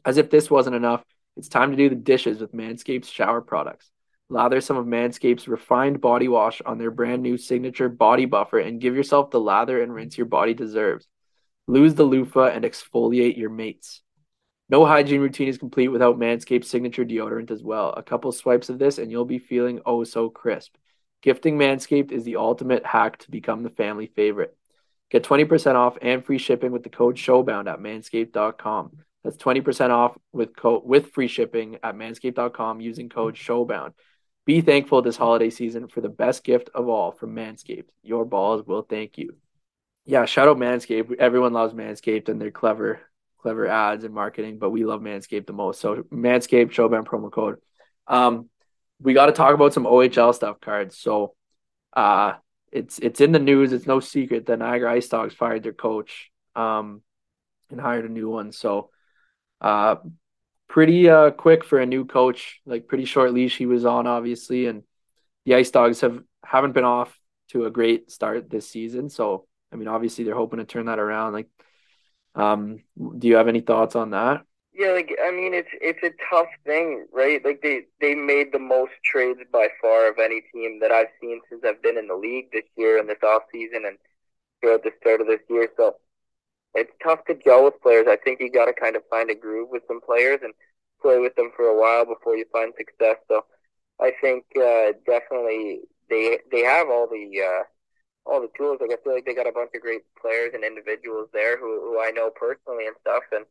[0.04, 1.02] As if this wasn't enough,
[1.36, 3.90] it's time to do the dishes with Manscapes shower products.
[4.32, 8.80] Lather some of Manscaped's refined body wash on their brand new signature body buffer and
[8.80, 11.08] give yourself the lather and rinse your body deserves.
[11.66, 14.02] Lose the loofah and exfoliate your mates.
[14.68, 17.92] No hygiene routine is complete without Manscaped's signature deodorant as well.
[17.96, 20.76] A couple swipes of this and you'll be feeling oh so crisp.
[21.22, 24.56] Gifting Manscaped is the ultimate hack to become the family favorite.
[25.10, 28.92] Get 20% off and free shipping with the code SHOWBOUND at manscaped.com.
[29.24, 33.92] That's 20% off with code with free shipping at manscaped.com using code SHOWBOUND.
[34.46, 37.88] Be thankful this holiday season for the best gift of all from Manscaped.
[38.02, 39.36] Your balls will thank you.
[40.06, 41.16] Yeah, shout out Manscaped.
[41.18, 43.00] Everyone loves Manscaped and they're clever,
[43.38, 45.80] clever ads and marketing, but we love Manscaped the most.
[45.80, 47.58] So Manscaped Showbound promo code.
[48.06, 48.48] Um,
[49.00, 50.98] we got to talk about some OHL stuff cards.
[50.98, 51.34] So
[51.92, 52.34] uh
[52.72, 53.72] it's it's in the news.
[53.72, 57.02] It's no secret that Niagara Ice Dogs fired their coach um
[57.70, 58.52] and hired a new one.
[58.52, 58.90] So
[59.60, 59.96] uh
[60.70, 64.66] pretty uh quick for a new coach, like pretty short leash he was on, obviously,
[64.66, 64.84] and
[65.44, 69.10] the Ice Dogs have haven't been off to a great start this season.
[69.10, 71.32] So I mean, obviously they're hoping to turn that around.
[71.32, 71.48] Like,
[72.36, 72.84] um,
[73.18, 74.42] do you have any thoughts on that?
[74.72, 77.44] Yeah, like I mean, it's it's a tough thing, right?
[77.44, 81.40] Like they they made the most trades by far of any team that I've seen
[81.48, 83.98] since I've been in the league this year and this off season and
[84.60, 85.68] throughout the start of this year.
[85.76, 85.96] So
[86.74, 88.06] it's tough to gel with players.
[88.08, 90.54] I think you got to kind of find a groove with some players and
[91.02, 93.16] play with them for a while before you find success.
[93.28, 93.44] So
[94.00, 97.62] I think uh, definitely they they have all the uh,
[98.30, 98.78] all the tools.
[98.80, 101.80] Like I feel like they got a bunch of great players and individuals there who
[101.80, 103.24] who I know personally and stuff.
[103.32, 103.44] And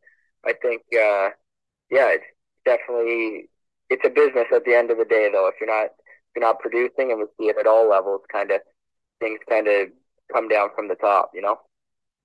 [0.44, 1.30] I think uh,
[1.90, 2.24] yeah, it's
[2.64, 3.48] definitely
[3.90, 5.28] it's a business at the end of the day.
[5.30, 8.22] Though if you're not if you're not producing, and we see it at all levels,
[8.32, 8.60] kind of
[9.20, 9.88] things kind of
[10.32, 11.32] come down from the top.
[11.34, 11.58] You know.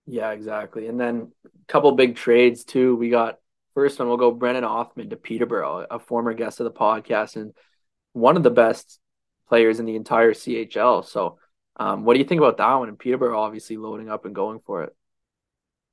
[0.05, 0.87] Yeah, exactly.
[0.87, 2.95] And then a couple big trades too.
[2.95, 3.39] We got
[3.73, 4.07] first one.
[4.07, 7.53] We'll go Brennan Othmann to Peterborough, a former guest of the podcast and
[8.13, 8.99] one of the best
[9.47, 11.01] players in the entire CHL.
[11.03, 11.39] So,
[11.77, 12.89] um, what do you think about that one?
[12.89, 14.95] And Peterborough obviously loading up and going for it.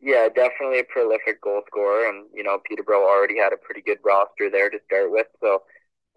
[0.01, 3.99] Yeah, definitely a prolific goal scorer, and you know Peterborough already had a pretty good
[4.05, 5.29] roster there to start with.
[5.41, 5.63] So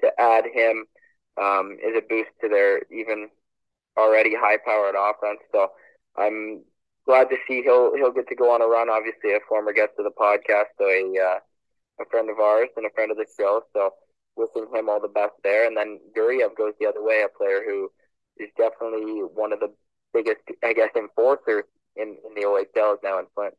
[0.02, 0.86] to add him
[1.40, 3.30] um, is a boost to their even
[3.98, 5.40] already high-powered offense.
[5.52, 5.70] So
[6.18, 6.64] I'm
[7.06, 8.90] glad to see he'll he'll get to go on a run.
[8.90, 11.40] Obviously, a former guest of the podcast, so a uh,
[12.02, 13.62] a friend of ours and a friend of the show.
[13.74, 13.92] So
[14.36, 15.66] wishing him all the best there.
[15.66, 17.90] And then Guriev goes the other way, a player who
[18.38, 19.74] is definitely one of the
[20.14, 21.64] biggest, I guess, enforcers
[21.96, 23.54] in, in the OHL is now in Flint.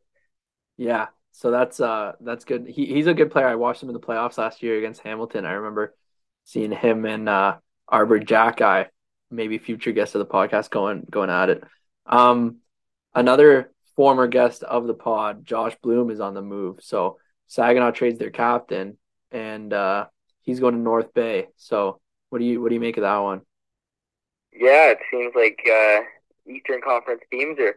[0.76, 2.66] Yeah, so that's uh that's good.
[2.66, 3.48] He he's a good player.
[3.48, 5.46] I watched him in the playoffs last year against Hamilton.
[5.46, 5.94] I remember
[6.44, 7.56] seeing him and uh
[8.24, 8.58] Jack.
[8.58, 8.88] Xhekaj,
[9.30, 11.64] maybe future guest of the podcast, going going at it.
[12.04, 12.58] Um,
[13.16, 16.78] another former guest of the pod, Josh Bloom, is on the move.
[16.82, 18.98] So Saginaw trades their captain,
[19.32, 20.06] and uh,
[20.42, 21.48] he's going to North Bay.
[21.56, 22.00] So
[22.30, 23.40] what do you what do you make of that one?
[24.52, 26.00] Yeah, it seems like uh,
[26.48, 27.76] Eastern Conference teams are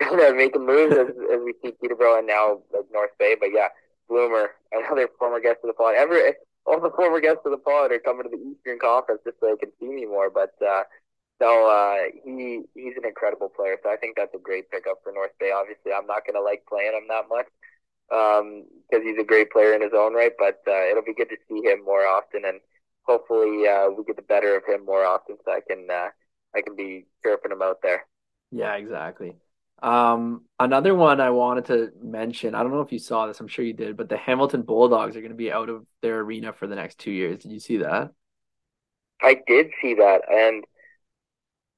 [0.00, 3.36] kind making moves as, as we see Peterborough and now like North Bay.
[3.38, 3.68] But yeah,
[4.08, 5.94] Bloomer, another former guest of the pod.
[5.96, 9.40] Ever all the former guests of the pod are coming to the Eastern Conference just
[9.40, 10.30] so they can see me more.
[10.30, 10.82] But uh,
[11.42, 13.76] no, uh, he he's an incredible player.
[13.82, 15.50] So I think that's a great pickup for North Bay.
[15.50, 17.48] Obviously, I'm not going to like playing him that much
[18.08, 20.32] because um, he's a great player in his own right.
[20.38, 22.60] But uh, it'll be good to see him more often, and
[23.02, 26.10] hopefully uh, we get the better of him more often, so I can uh,
[26.54, 28.06] I can be chirping him out there.
[28.52, 29.34] Yeah, exactly.
[29.82, 33.48] Um, another one I wanted to mention, I don't know if you saw this, I'm
[33.48, 36.52] sure you did, but the Hamilton Bulldogs are going to be out of their arena
[36.52, 37.40] for the next two years.
[37.40, 38.12] Did you see that?
[39.20, 40.22] I did see that.
[40.30, 40.64] And,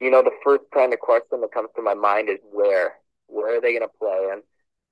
[0.01, 2.95] you know, the first kind of question that comes to my mind is where?
[3.27, 4.29] Where are they going to play?
[4.33, 4.43] And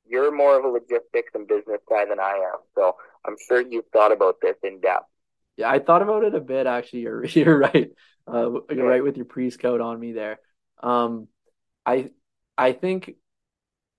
[0.07, 2.61] you're more of a logistics and business guy than I am.
[2.75, 5.07] So I'm sure you've thought about this in depth.
[5.57, 7.01] Yeah, I thought about it a bit, actually.
[7.01, 7.91] You're, you're right.
[8.27, 10.39] Uh, you're right with your priest scout on me there.
[10.83, 11.29] Um,
[11.85, 12.11] I
[12.57, 13.17] I think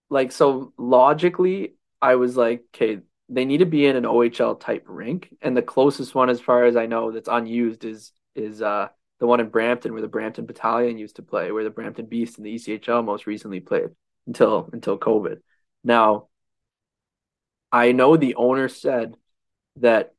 [0.09, 4.85] like so logically I was like, okay, they need to be in an OHL type
[4.87, 5.35] rink.
[5.41, 8.89] And the closest one as far as I know that's unused is is uh
[9.19, 12.37] the one in Brampton where the Brampton Battalion used to play, where the Brampton Beast
[12.37, 13.89] and the ECHL most recently played
[14.27, 15.39] until until COVID.
[15.83, 16.27] Now
[17.71, 19.15] I know the owner said
[19.77, 20.13] that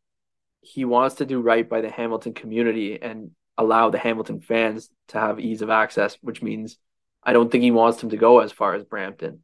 [0.61, 5.21] he wants to do right by the Hamilton community and allow the Hamilton fans to
[5.21, 6.79] have ease of access, which means
[7.23, 9.41] I don't think he wants them to go as far as Brampton.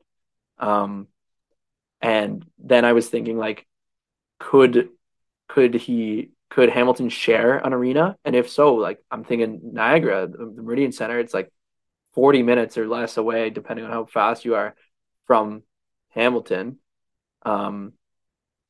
[0.59, 1.07] Um,
[2.01, 3.67] and then I was thinking like,
[4.39, 4.89] could
[5.49, 8.17] could he could Hamilton share an arena?
[8.25, 11.51] And if so, like I'm thinking Niagara, the, Meridian Center, it's like
[12.15, 14.75] 40 minutes or less away, depending on how fast you are
[15.27, 15.63] from
[16.11, 16.79] Hamilton.
[17.43, 17.95] Um,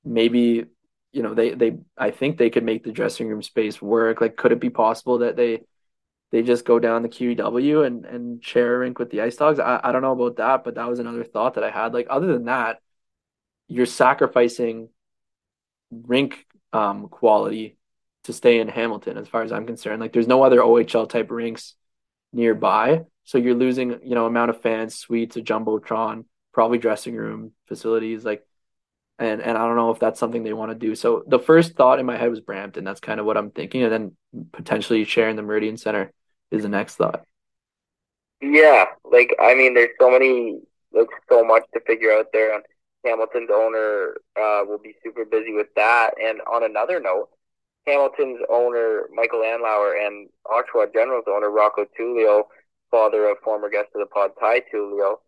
[0.05, 0.67] maybe
[1.13, 4.21] you know they they I think they could make the dressing room space work.
[4.21, 5.63] Like, could it be possible that they
[6.31, 9.59] they just go down the QEW and and share a rink with the Ice Dogs.
[9.59, 11.93] I, I don't know about that, but that was another thought that I had.
[11.95, 12.81] Like other than that,
[13.69, 14.91] you're sacrificing
[15.91, 17.77] rink um quality
[18.25, 20.01] to stay in Hamilton as far as I'm concerned.
[20.01, 21.75] Like there's no other OHL type rinks
[22.33, 23.05] nearby.
[23.25, 28.25] So you're losing, you know, amount of fans, suites, a jumbotron, probably dressing room facilities,
[28.25, 28.45] like
[29.19, 30.95] and and I don't know if that's something they want to do.
[30.95, 32.85] So the first thought in my head was Brampton.
[32.85, 34.17] That's kind of what I'm thinking, and then
[34.53, 36.13] potentially sharing the Meridian Center
[36.51, 37.25] is the next thought.
[38.41, 40.61] Yeah, like I mean, there's so many,
[40.93, 42.63] like so much to figure out there.
[43.05, 46.11] Hamilton's owner uh, will be super busy with that.
[46.23, 47.29] And on another note,
[47.87, 52.45] Hamilton's owner Michael Andlauer, and Oshawa Generals owner Rocco Tullio,
[52.91, 55.21] father of former guest of the pod Ty Tullio,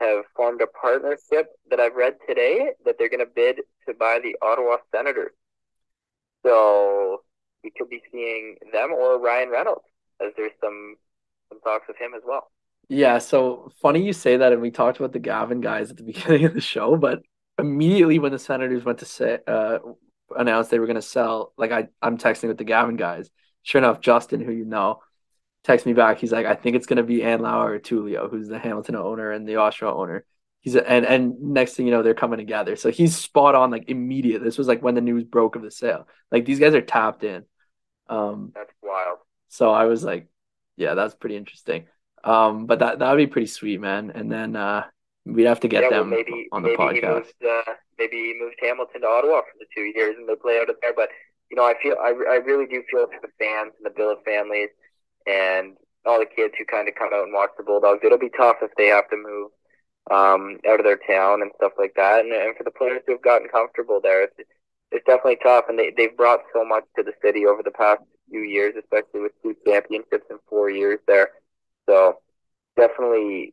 [0.00, 4.18] have formed a partnership that I've read today that they're going to bid to buy
[4.22, 5.32] the Ottawa Senators.
[6.44, 7.22] So
[7.62, 9.84] we could be seeing them or Ryan Reynolds
[10.20, 10.96] as there's some
[11.48, 12.50] some talks of him as well.
[12.88, 16.02] Yeah, so funny you say that, and we talked about the Gavin guys at the
[16.12, 17.22] beginning of the show, but
[17.58, 19.78] immediately when the Senators went to say uh,
[20.36, 23.30] announced they were going to sell, like I I'm texting with the Gavin guys.
[23.62, 25.00] Sure enough, Justin, who you know,
[25.64, 26.18] texts me back.
[26.18, 29.30] He's like, I think it's going to be Andlauer or Tullio, who's the Hamilton owner
[29.30, 30.24] and the Oshawa owner.
[30.60, 32.76] He's a, and and next thing you know, they're coming together.
[32.76, 34.42] So he's spot on, like immediate.
[34.42, 36.08] This was like when the news broke of the sale.
[36.32, 37.44] Like these guys are tapped in.
[38.08, 39.18] Um, That's wild.
[39.48, 40.28] So I was like,
[40.76, 41.86] yeah, that's pretty interesting.
[42.24, 44.10] Um, but that that would be pretty sweet, man.
[44.14, 44.84] And then uh,
[45.26, 46.94] we'd have to get yeah, them well, maybe, on the maybe podcast.
[46.94, 47.32] He moves,
[47.68, 50.70] uh, maybe he moves Hamilton to Ottawa for the two years and they play out
[50.70, 50.94] of there.
[50.94, 51.10] But
[51.50, 54.24] you know, I feel I, I really do feel for the fans and the Billet
[54.24, 54.70] families
[55.26, 58.00] and all the kids who kind of come out and watch the Bulldogs.
[58.02, 59.50] It'll be tough if they have to move
[60.10, 62.20] um, out of their town and stuff like that.
[62.20, 64.34] And, and for the players who have gotten comfortable there, it's,
[64.90, 65.64] it's definitely tough.
[65.68, 69.20] And they they've brought so much to the city over the past few years, especially
[69.20, 71.30] with two championships in four years there.
[71.88, 72.18] So
[72.76, 73.52] definitely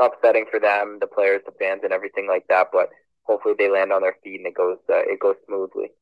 [0.00, 2.68] upsetting for them, the players, the fans, and everything like that.
[2.72, 2.90] But
[3.24, 5.92] hopefully they land on their feet and it goes uh, it goes smoothly.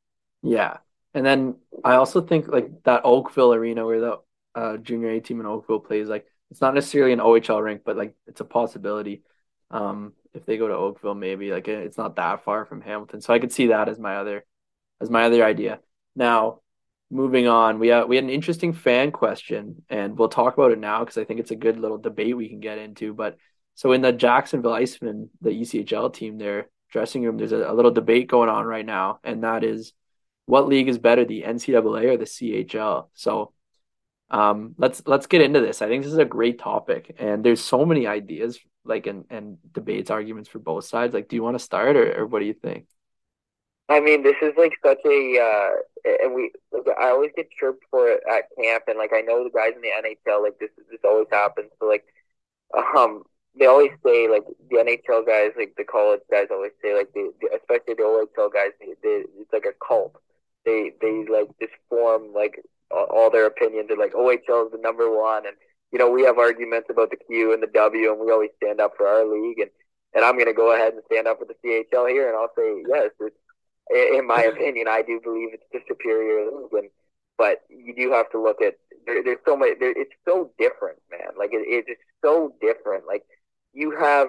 [0.43, 0.79] Yeah,
[1.15, 4.19] and then I also think like that Oakville arena where the
[4.55, 7.97] uh, junior A team in Oakville plays, like it's not necessarily an OHL rink, but
[7.97, 9.23] like it's a possibility.
[9.71, 13.33] Um, if they go to Oakville, maybe like it's not that far from Hamilton, so
[13.33, 14.45] I could see that as my other
[15.01, 15.81] as my other idea.
[16.15, 16.61] Now,
[17.11, 20.79] moving on, we had we had an interesting fan question, and we'll talk about it
[20.79, 23.15] now because I think it's a good little debate we can get into.
[23.15, 23.37] But
[23.75, 27.91] so in the Jacksonville Icemen, the ECHL team, their dressing room, there's a, a little
[27.91, 29.93] debate going on right now, and that is
[30.47, 33.09] what league is better, the NCAA or the CHL?
[33.15, 33.53] So
[34.31, 35.83] um, let's let's get into this.
[35.83, 39.59] I think this is a great topic, and there's so many ideas, like and and
[39.73, 41.15] debates, arguments for both sides.
[41.15, 42.87] Like, do you want to start, or, or what do you think?
[43.89, 46.53] I mean, this is like such a, uh, and we,
[46.99, 49.83] I always get chirped for it at camp, and like I know the guys in
[49.83, 51.71] the NHL, like this, this always happens.
[51.79, 52.05] So like,
[52.97, 53.25] um,
[53.59, 57.33] they always say like the NHL guys, like the college guys, always say like the,
[57.41, 60.17] the especially the OHL guys, they, they, it's like a cult.
[60.65, 65.11] They they like just form like all their opinions They're like OHL is the number
[65.15, 65.57] one, and
[65.93, 68.81] you know we have arguments about the Q and the W, and we always stand
[68.81, 69.71] up for our league, and
[70.15, 72.53] and I'm going to go ahead and stand up for the CHL here, and I'll
[72.57, 73.37] say yes, it's
[73.91, 76.91] in my opinion, I do believe it's the superior league,
[77.37, 78.75] but you do have to look at
[79.07, 79.75] there, there's so many.
[79.79, 81.31] There, it's so different, man.
[81.39, 83.07] Like it, it's so different.
[83.07, 83.25] Like
[83.73, 84.29] you have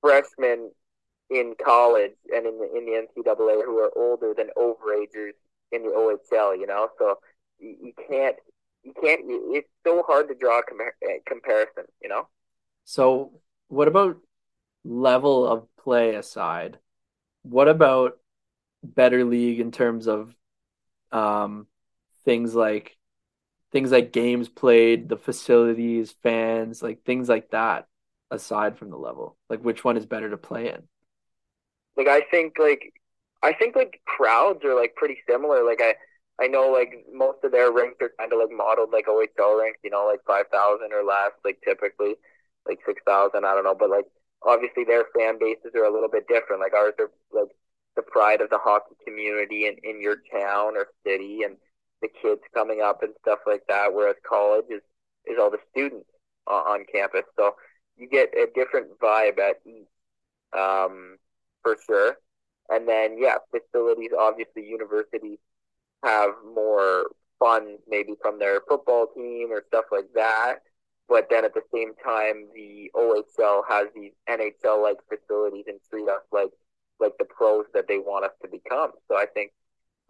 [0.00, 0.70] freshmen
[1.30, 5.32] in college and in the in the NCAA who are older than overagers
[5.72, 6.58] in the OHL.
[6.58, 7.16] You know, so
[7.58, 8.36] you, you can't
[8.82, 9.20] you can't.
[9.26, 10.78] It's so hard to draw a com-
[11.26, 11.84] comparison.
[12.02, 12.28] You know.
[12.84, 13.32] So
[13.68, 14.16] what about
[14.84, 16.78] level of play aside?
[17.42, 18.18] What about
[18.82, 20.34] better league in terms of
[21.12, 21.66] um,
[22.24, 22.96] things like
[23.72, 27.86] things like games played, the facilities, fans, like things like that.
[28.30, 30.82] Aside from the level, like which one is better to play in?
[31.96, 32.92] Like I think like
[33.42, 35.64] I think like crowds are like pretty similar.
[35.64, 35.94] Like I
[36.38, 39.80] I know like most of their rinks are kind of like modeled like OHL rinks,
[39.82, 42.16] you know, like five thousand or less, like typically
[42.66, 43.46] like six thousand.
[43.46, 44.04] I don't know, but like
[44.42, 46.60] obviously their fan bases are a little bit different.
[46.60, 47.48] Like ours are like
[47.96, 51.56] the pride of the hockey community in, in your town or city and
[52.00, 53.92] the kids coming up and stuff like that.
[53.92, 54.82] Whereas college is,
[55.26, 56.08] is all the students
[56.46, 57.24] on, on campus.
[57.36, 57.54] So
[57.96, 59.88] you get a different vibe at each,
[60.58, 61.16] um,
[61.62, 62.16] for sure.
[62.70, 65.38] And then, yeah, facilities, obviously universities
[66.04, 67.06] have more
[67.38, 70.56] funds maybe from their football team or stuff like that.
[71.08, 76.08] But then at the same time, the OHL has these NHL like facilities and treat
[76.08, 76.50] us like
[77.00, 78.92] like the pros that they want us to become.
[79.08, 79.52] So I think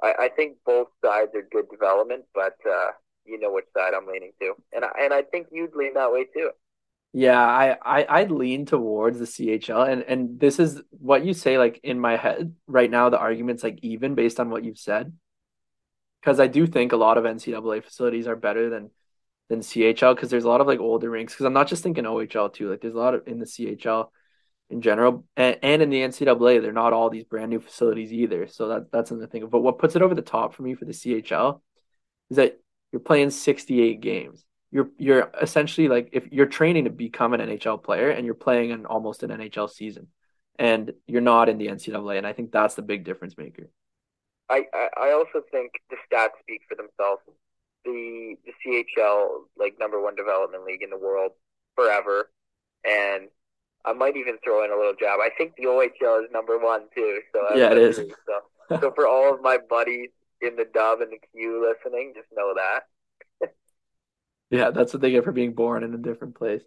[0.02, 2.90] I, I think both sides are good development, but uh,
[3.24, 6.12] you know which side I'm leaning to, and I, and I think you'd lean that
[6.12, 6.50] way too.
[7.12, 11.58] Yeah, I, I I'd lean towards the CHL, and and this is what you say.
[11.58, 15.12] Like in my head right now, the argument's like even based on what you've said,
[16.20, 18.90] because I do think a lot of NCAA facilities are better than
[19.48, 21.32] than CHL because there's a lot of like older rinks.
[21.32, 22.70] Because I'm not just thinking OHL too.
[22.70, 24.10] Like there's a lot of in the CHL
[24.70, 28.46] in general and, and in the NCAA, they're not all these brand new facilities either.
[28.46, 29.46] So that that's another thing.
[29.46, 31.60] But what puts it over the top for me for the CHL
[32.30, 32.58] is that
[32.92, 34.44] you're playing 68 games.
[34.70, 38.70] You're you're essentially like if you're training to become an NHL player and you're playing
[38.72, 40.08] an almost an NHL season,
[40.58, 43.70] and you're not in the NCAA, and I think that's the big difference maker.
[44.50, 44.64] I,
[44.96, 47.22] I also think the stats speak for themselves.
[47.84, 49.28] The the CHL
[49.58, 51.32] like number one development league in the world
[51.74, 52.30] forever,
[52.84, 53.28] and
[53.84, 55.18] I might even throw in a little jab.
[55.20, 57.20] I think the OHL is number one too.
[57.32, 57.96] So yeah, it is.
[57.96, 58.10] So,
[58.80, 60.10] so for all of my buddies
[60.40, 63.50] in the dub and the Q listening, just know that.
[64.50, 66.62] yeah, that's what they get for being born in a different place.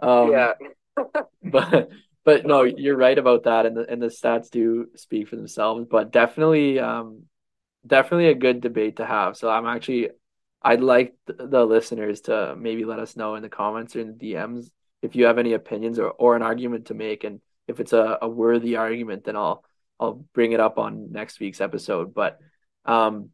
[0.00, 0.52] Um, yeah.
[1.42, 1.90] but
[2.24, 5.86] but no, you're right about that, and the and the stats do speak for themselves.
[5.90, 7.24] But definitely, um,
[7.86, 9.36] definitely a good debate to have.
[9.36, 10.10] So I'm actually,
[10.62, 14.32] I'd like the listeners to maybe let us know in the comments or in the
[14.32, 14.70] DMs
[15.04, 18.18] if you have any opinions or, or an argument to make and if it's a,
[18.22, 19.64] a worthy argument then i'll
[20.00, 22.38] i'll bring it up on next week's episode but
[22.84, 23.30] um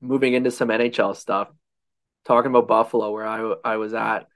[0.00, 1.48] moving into some nhl stuff
[2.24, 4.26] talking about buffalo where i i was at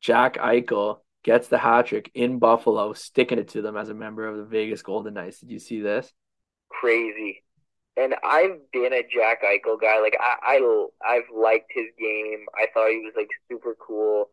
[0.00, 4.26] jack eichel gets the hat trick in buffalo sticking it to them as a member
[4.26, 6.12] of the vegas golden knights did you see this
[6.68, 7.42] crazy
[7.96, 10.00] and I've been a Jack Eichel guy.
[10.00, 12.44] Like I, I, I've liked his game.
[12.54, 14.28] I thought he was like super cool.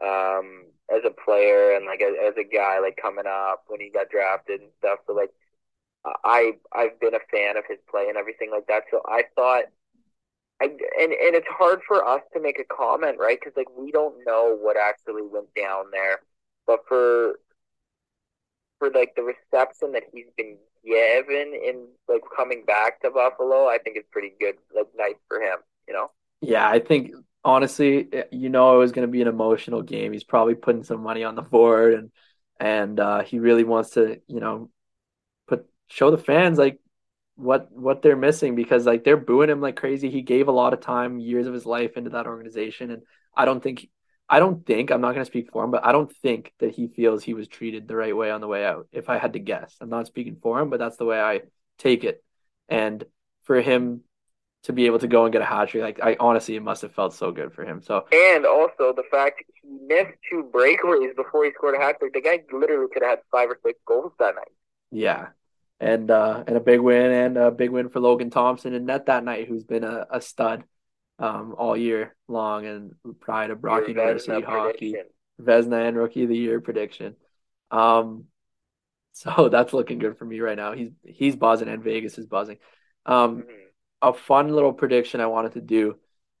[0.00, 4.10] Um, as a player and like as, a guy like coming up when he got
[4.10, 4.98] drafted and stuff.
[5.06, 5.30] So like
[6.24, 8.84] I I've been a fan of his play and everything like that.
[8.90, 9.64] So I thought
[10.60, 13.38] I and and it's hard for us to make a comment, right?
[13.40, 16.20] Because like we don't know what actually went down there.
[16.66, 17.38] But for
[18.78, 23.78] for like the reception that he's been given in like coming back to Buffalo, I
[23.78, 26.10] think it's pretty good, like nice for him, you know.
[26.40, 27.12] Yeah, I think
[27.44, 30.12] honestly, you know, it was going to be an emotional game.
[30.12, 32.10] He's probably putting some money on the board and
[32.58, 34.70] and uh, he really wants to, you know,
[35.48, 36.80] put show the fans like
[37.36, 40.10] what what they're missing because like they're booing him like crazy.
[40.10, 43.02] He gave a lot of time, years of his life into that organization, and
[43.36, 43.88] I don't think
[44.28, 46.72] I don't think I'm not going to speak for him, but I don't think that
[46.74, 48.88] he feels he was treated the right way on the way out.
[48.92, 51.42] If I had to guess, I'm not speaking for him, but that's the way I
[51.78, 52.22] take it.
[52.68, 53.04] And
[53.44, 54.02] for him
[54.64, 56.82] to be able to go and get a hat trick, like I honestly, it must
[56.82, 57.80] have felt so good for him.
[57.80, 62.12] So and also the fact he missed two breakaways before he scored a hat trick.
[62.12, 64.52] The guy literally could have had five or six goals that night.
[64.90, 65.28] Yeah,
[65.78, 69.06] and uh, and a big win and a big win for Logan Thompson and net
[69.06, 70.64] that night, who's been a, a stud
[71.18, 75.12] um, all year long and pride of Brock Your University Vezina hockey, prediction.
[75.40, 77.16] Vezina and Rookie of the Year prediction.
[77.70, 78.24] Um,
[79.12, 80.72] so that's looking good for me right now.
[80.72, 82.58] He's he's buzzing and Vegas is buzzing.
[83.06, 83.69] Um, Mhm.
[84.02, 85.96] A fun little prediction I wanted to do.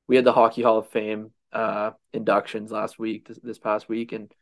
[0.06, 4.12] We had the Hockey Hall of Fame uh, inductions last week, this, this past week,
[4.12, 4.32] and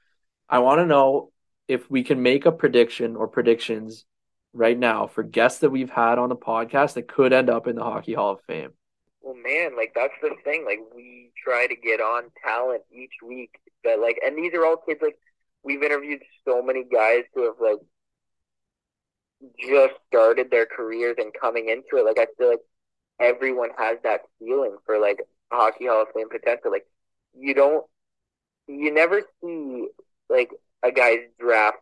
[0.49, 1.33] I want to know
[1.67, 4.07] if we can make a prediction or predictions
[4.55, 7.77] right now for guests that we've had on the podcast that could end up in
[7.77, 8.71] the Hockey Hall of Fame.
[9.21, 10.65] Well, man, like that's the thing.
[10.65, 14.77] Like we try to get on talent each week that like, and these are all
[14.77, 15.01] kids.
[15.03, 15.19] Like
[15.63, 17.79] we've interviewed so many guys who have like
[19.61, 22.07] just started their careers and coming into it.
[22.07, 22.61] Like I feel like
[23.21, 26.71] everyone has that feeling for like hockey hall of fame potential.
[26.71, 26.87] Like
[27.39, 27.85] you don't,
[28.67, 29.89] you never see
[30.29, 30.51] like
[30.83, 31.79] a guy's draft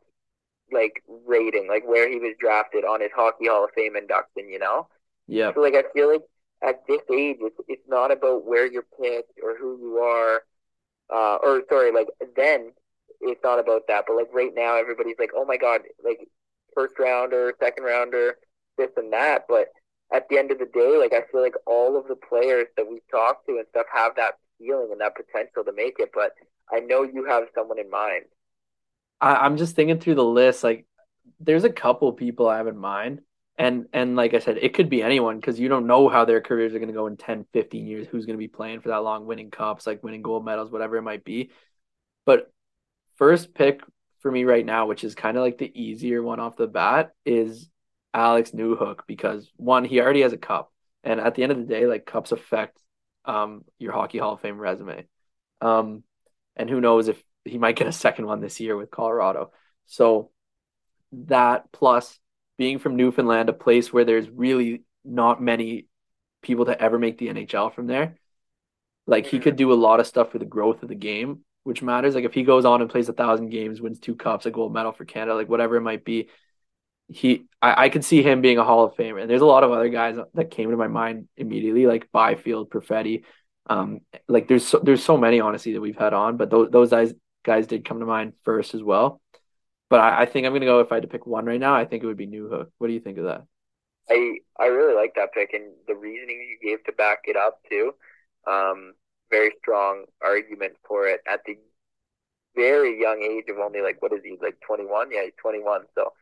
[0.72, 4.48] like rating, like where he was drafted on his hockey hall of fame induction.
[4.48, 4.88] You know.
[5.26, 5.52] Yeah.
[5.54, 6.22] So like I feel like
[6.62, 10.42] at this age, it's it's not about where you're picked or who you are,
[11.14, 12.72] uh, or sorry, like then
[13.20, 14.04] it's not about that.
[14.06, 16.28] But like right now, everybody's like, oh my god, like
[16.74, 18.36] first rounder, second rounder,
[18.78, 19.46] this and that.
[19.48, 19.68] But
[20.12, 22.88] at the end of the day, like I feel like all of the players that
[22.88, 26.10] we talk to and stuff have that feeling and that potential to make it.
[26.14, 26.32] But
[26.72, 28.24] I know you have someone in mind.
[29.20, 30.62] I, I'm just thinking through the list.
[30.62, 30.86] Like,
[31.40, 33.20] there's a couple people I have in mind.
[33.58, 36.42] And and like I said, it could be anyone because you don't know how their
[36.42, 38.90] careers are going to go in 10, 15 years, who's going to be playing for
[38.90, 41.50] that long, winning cups, like winning gold medals, whatever it might be.
[42.26, 42.52] But
[43.16, 43.80] first pick
[44.20, 47.12] for me right now, which is kind of like the easier one off the bat,
[47.24, 47.70] is
[48.16, 50.72] Alex Newhook because one, he already has a cup.
[51.04, 52.80] And at the end of the day, like cups affect
[53.26, 55.06] um your hockey hall of fame resume.
[55.60, 56.02] Um
[56.56, 59.52] and who knows if he might get a second one this year with Colorado.
[59.86, 60.30] So
[61.12, 62.18] that plus
[62.56, 65.86] being from Newfoundland, a place where there's really not many
[66.42, 68.16] people to ever make the NHL from there.
[69.06, 71.82] Like he could do a lot of stuff for the growth of the game, which
[71.82, 72.14] matters.
[72.14, 74.72] Like if he goes on and plays a thousand games, wins two cups, a gold
[74.72, 76.28] medal for Canada, like whatever it might be,
[77.08, 79.20] he I, I could see him being a Hall of Famer.
[79.20, 82.70] And there's a lot of other guys that came to my mind immediately, like Byfield,
[82.70, 83.22] Perfetti.
[83.68, 86.90] Um, like there's so, there's so many honestly that we've had on, but those those
[86.90, 87.12] guys
[87.44, 89.20] guys did come to mind first as well.
[89.88, 91.74] But I, I think I'm gonna go if I had to pick one right now.
[91.74, 92.68] I think it would be Newhook.
[92.78, 93.44] What do you think of that?
[94.08, 97.60] I I really like that pick and the reasoning you gave to back it up
[97.68, 97.92] too.
[98.46, 98.94] Um,
[99.30, 101.58] very strong argument for it at the
[102.54, 105.10] very young age of only like what is he like 21?
[105.12, 105.82] Yeah, he's 21.
[105.94, 106.12] So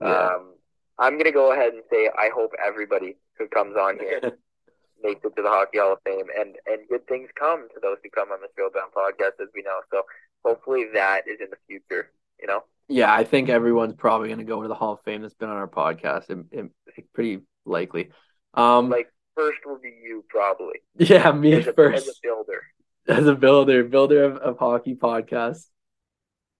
[0.00, 0.28] Yeah.
[0.36, 0.54] um,
[0.98, 4.20] I'm gonna go ahead and say I hope everybody who comes on here
[5.02, 7.96] makes it to the Hockey Hall of Fame and and good things come to those
[8.02, 9.80] who come on the Showbound podcast as we know.
[9.90, 10.02] So
[10.44, 12.10] hopefully that is in the future.
[12.40, 12.64] You know.
[12.88, 15.48] Yeah, I think everyone's probably going to go to the Hall of Fame that's been
[15.48, 16.28] on our podcast.
[16.28, 18.10] It, it, pretty likely.
[18.52, 22.62] Um, Like first will be you probably yeah, me as a, first as a builder.
[23.08, 25.66] as a builder, builder of, of hockey podcasts.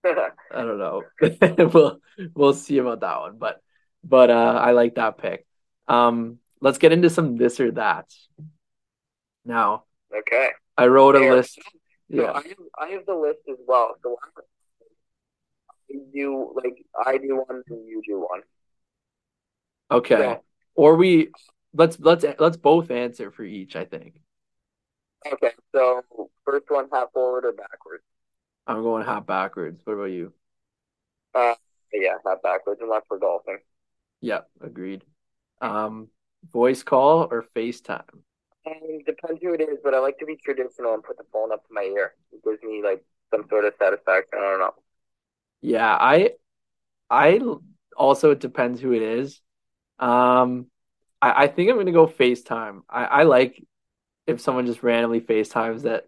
[0.05, 1.02] I don't know.
[1.72, 1.98] we'll
[2.34, 3.61] we'll see about that one, but
[4.02, 5.46] but uh, I like that pick.
[5.88, 8.12] Um, let's get into some this or that.
[9.44, 9.84] Now,
[10.16, 10.50] okay.
[10.76, 11.55] I wrote a list.
[11.55, 13.94] So Yeah, I have I have the list as well.
[14.02, 14.16] So
[15.90, 18.40] I do like I do one and you do one.
[19.90, 20.38] okay.
[20.74, 21.30] Or we
[21.72, 23.76] let's let's let's both answer for each.
[23.76, 24.20] I think
[25.32, 25.52] okay.
[25.74, 26.02] So
[26.44, 28.05] first one half forward or backwards?
[28.66, 29.80] I'm going half backwards.
[29.84, 30.32] What about you?
[31.34, 31.54] Uh
[31.92, 33.58] yeah, half backwards unless we're golfing.
[34.20, 35.04] Yeah, agreed.
[35.60, 36.10] Um,
[36.52, 38.22] voice call or FaceTime?
[38.66, 41.52] And depends who it is, but I like to be traditional and put the phone
[41.52, 42.14] up to my ear.
[42.32, 44.38] It gives me like some sort of satisfaction.
[44.38, 44.74] I don't know.
[45.60, 46.32] Yeah, I
[47.10, 47.40] I
[47.96, 49.40] also it depends who it is.
[49.98, 50.68] Um,
[51.22, 52.82] I, I think I'm gonna go FaceTime.
[52.88, 53.64] I, I like
[54.26, 56.06] if someone just randomly FaceTimes that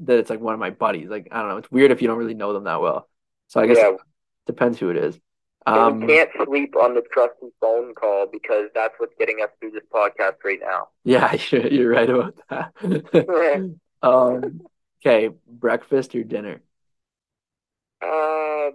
[0.00, 1.08] that it's like one of my buddies.
[1.08, 3.08] Like I don't know, it's weird if you don't really know them that well.
[3.48, 4.00] So I guess yeah, it
[4.46, 5.18] depends who it is.
[5.66, 9.72] Um, we can't sleep on the trusty phone call because that's what's getting us through
[9.72, 10.88] this podcast right now.
[11.02, 13.74] yeah, you're, you're right about that.
[14.02, 14.60] um,
[15.04, 16.60] okay, breakfast or dinner?
[18.00, 18.70] Uh,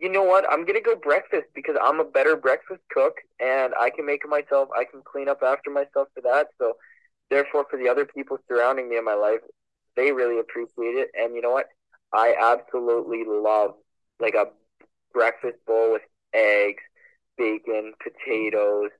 [0.00, 0.44] you know what?
[0.50, 4.28] I'm gonna go breakfast because I'm a better breakfast cook and I can make it
[4.28, 4.70] myself.
[4.76, 6.48] I can clean up after myself for that.
[6.58, 6.76] So
[7.32, 9.40] therefore, for the other people surrounding me in my life,
[9.96, 11.10] they really appreciate it.
[11.18, 11.66] And you know what?
[12.12, 13.74] I absolutely love
[14.20, 14.46] like a
[15.12, 16.02] breakfast bowl with
[16.34, 16.82] eggs,
[17.38, 18.90] bacon, potatoes,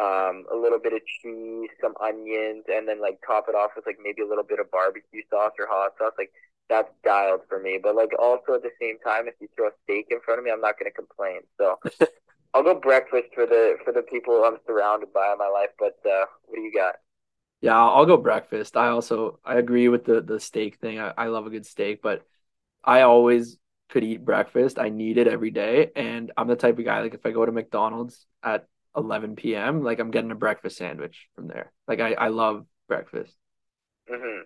[0.00, 3.86] um, a little bit of cheese, some onions, and then like top it off with
[3.86, 6.12] like maybe a little bit of barbecue sauce or hot sauce.
[6.16, 6.32] Like
[6.68, 7.78] that's dialed for me.
[7.82, 10.44] But like also at the same time, if you throw a steak in front of
[10.44, 11.40] me, I'm not going to complain.
[11.58, 11.78] So
[12.54, 15.70] I'll go breakfast for the for the people I'm surrounded by in my life.
[15.78, 16.94] But uh, what do you got?
[17.62, 18.76] Yeah, I'll go breakfast.
[18.76, 20.98] I also I agree with the the steak thing.
[20.98, 22.26] I, I love a good steak, but
[22.84, 23.56] I always
[23.88, 24.78] could eat breakfast.
[24.78, 27.46] I need it every day, and I'm the type of guy like if I go
[27.46, 31.72] to McDonald's at 11 p.m., like I'm getting a breakfast sandwich from there.
[31.86, 33.32] Like I I love breakfast.
[34.10, 34.42] Mm-hmm.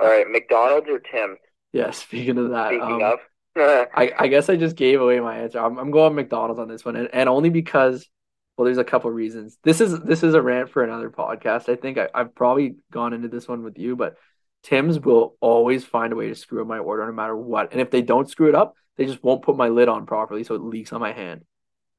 [0.00, 1.36] All right, McDonald's or Tim?
[1.72, 3.18] Yeah, speaking of that, Speaking um, of,
[3.94, 5.60] I, I guess I just gave away my answer.
[5.60, 8.08] I'm, I'm going McDonald's on this one, and, and only because,
[8.56, 9.58] well, there's a couple reasons.
[9.62, 11.68] This is this is a rant for another podcast.
[11.68, 14.16] I think I, I've probably gone into this one with you, but
[14.62, 17.72] Tim's will always find a way to screw up my order no matter what.
[17.72, 20.44] And if they don't screw it up, they just won't put my lid on properly,
[20.44, 21.44] so it leaks on my hand.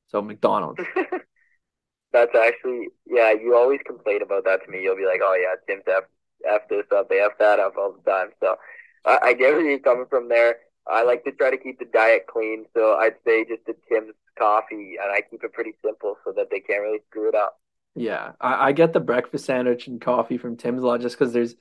[0.08, 0.82] So McDonald's.
[2.14, 3.34] That's actually yeah.
[3.34, 4.82] You always complain about that to me.
[4.82, 6.04] You'll be like, "Oh yeah, Tim's f
[6.48, 8.56] f this up, they f that up all the time." So
[9.04, 10.60] I, I get where you're coming from there.
[10.88, 14.14] I like to try to keep the diet clean, so I'd say just a Tim's
[14.38, 17.60] coffee, and I keep it pretty simple so that they can't really screw it up.
[17.96, 21.34] Yeah, I, I get the breakfast sandwich and coffee from Tim's a lot just because
[21.34, 21.56] there's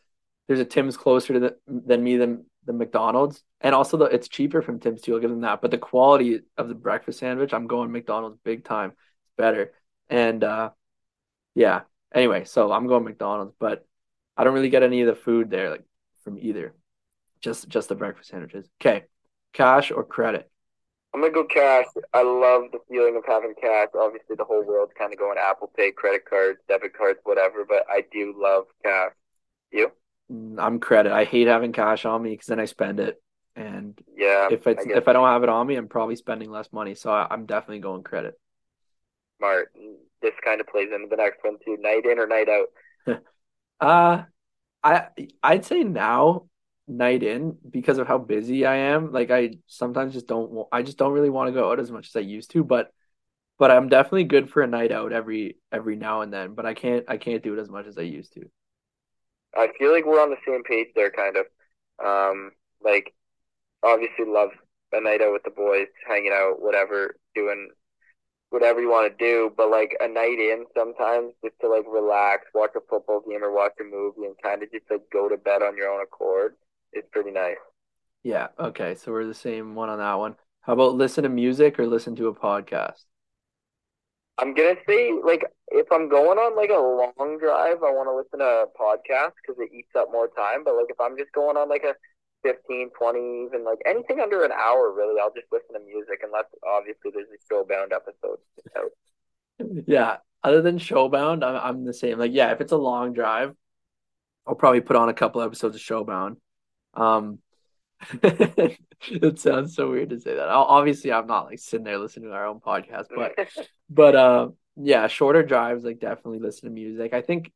[0.47, 4.29] there's a Tim's closer to the, than me than the McDonald's, and also the, it's
[4.29, 5.15] cheaper from Tim's too.
[5.15, 5.61] I'll give them that.
[5.63, 8.91] But the quality of the breakfast sandwich, I'm going McDonald's big time.
[8.91, 9.73] It's better,
[10.09, 10.71] and uh,
[11.55, 11.83] yeah.
[12.13, 13.87] Anyway, so I'm going McDonald's, but
[14.37, 15.85] I don't really get any of the food there like
[16.25, 16.75] from either.
[17.41, 18.69] Just just the breakfast sandwiches.
[18.81, 19.05] Okay,
[19.53, 20.51] cash or credit?
[21.15, 21.87] I'm gonna go cash.
[22.13, 23.89] I love the feeling of having cash.
[23.99, 27.65] Obviously, the whole world's kind of going Apple Pay, credit cards, debit cards, whatever.
[27.65, 29.13] But I do love cash.
[29.73, 29.93] You?
[30.31, 31.13] I'm credit.
[31.13, 33.23] I hate having cash on me because then I spend it,
[33.57, 34.49] and Yeah.
[34.49, 36.95] if it's I if I don't have it on me, I'm probably spending less money.
[36.95, 38.39] So I, I'm definitely going credit.
[39.39, 39.73] smart.
[40.23, 41.77] This kind of plays into the next one too.
[41.81, 42.69] Night in or night out?
[43.81, 44.25] Uh,
[44.85, 45.09] I
[45.43, 46.47] I'd say now
[46.87, 49.13] night in because of how busy I am.
[49.13, 52.09] Like I sometimes just don't I just don't really want to go out as much
[52.09, 52.93] as I used to, but
[53.59, 56.75] but I'm definitely good for a night out every every now and then, but I
[56.75, 58.49] can't I can't do it as much as I used to.
[59.57, 61.47] I feel like we're on the same page there, kind of.
[62.05, 62.51] Um,
[62.83, 63.15] like
[63.83, 64.51] obviously love
[64.93, 67.71] a night out with the boys, hanging out, whatever, doing
[68.51, 69.53] whatever you want to do.
[69.57, 73.55] But like a night in, sometimes just to like relax, watch a football game or
[73.55, 76.57] watch a movie, and kind of just like go to bed on your own accord
[76.95, 77.57] is pretty nice.
[78.23, 80.37] Yeah, okay, so we're the same one on that one.
[80.63, 83.05] How about listen to music or listen to a podcast?
[84.39, 88.17] I'm gonna say like if I'm going on like a long drive, I want to
[88.17, 90.65] listen to a podcast because it eats up more time.
[90.65, 91.95] But like if I'm just going on like a
[92.43, 96.47] 15, 20, even like anything under an hour, really, I'll just listen to music unless
[96.67, 98.39] obviously there's a showbound episode
[98.77, 98.91] out.
[99.87, 102.19] Yeah, other than Showbound, I'm I'm the same.
[102.19, 103.55] Like, yeah, if it's a long drive,
[104.47, 106.37] I'll probably put on a couple episodes of Showbound.
[106.95, 107.39] Um,
[108.23, 110.49] it sounds so weird to say that.
[110.49, 113.35] Obviously, I'm not like sitting there listening to our own podcast, but
[113.91, 117.15] but uh, yeah, shorter drives, like definitely listen to music.
[117.15, 117.53] I think,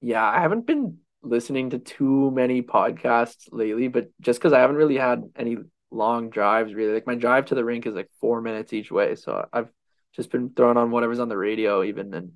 [0.00, 4.76] yeah, I haven't been listening to too many podcasts lately, but just because I haven't
[4.76, 5.58] really had any
[5.90, 6.94] long drives, really.
[6.94, 9.68] Like my drive to the rink is like four minutes each way, so I've
[10.14, 12.32] just been throwing on whatever's on the radio, even and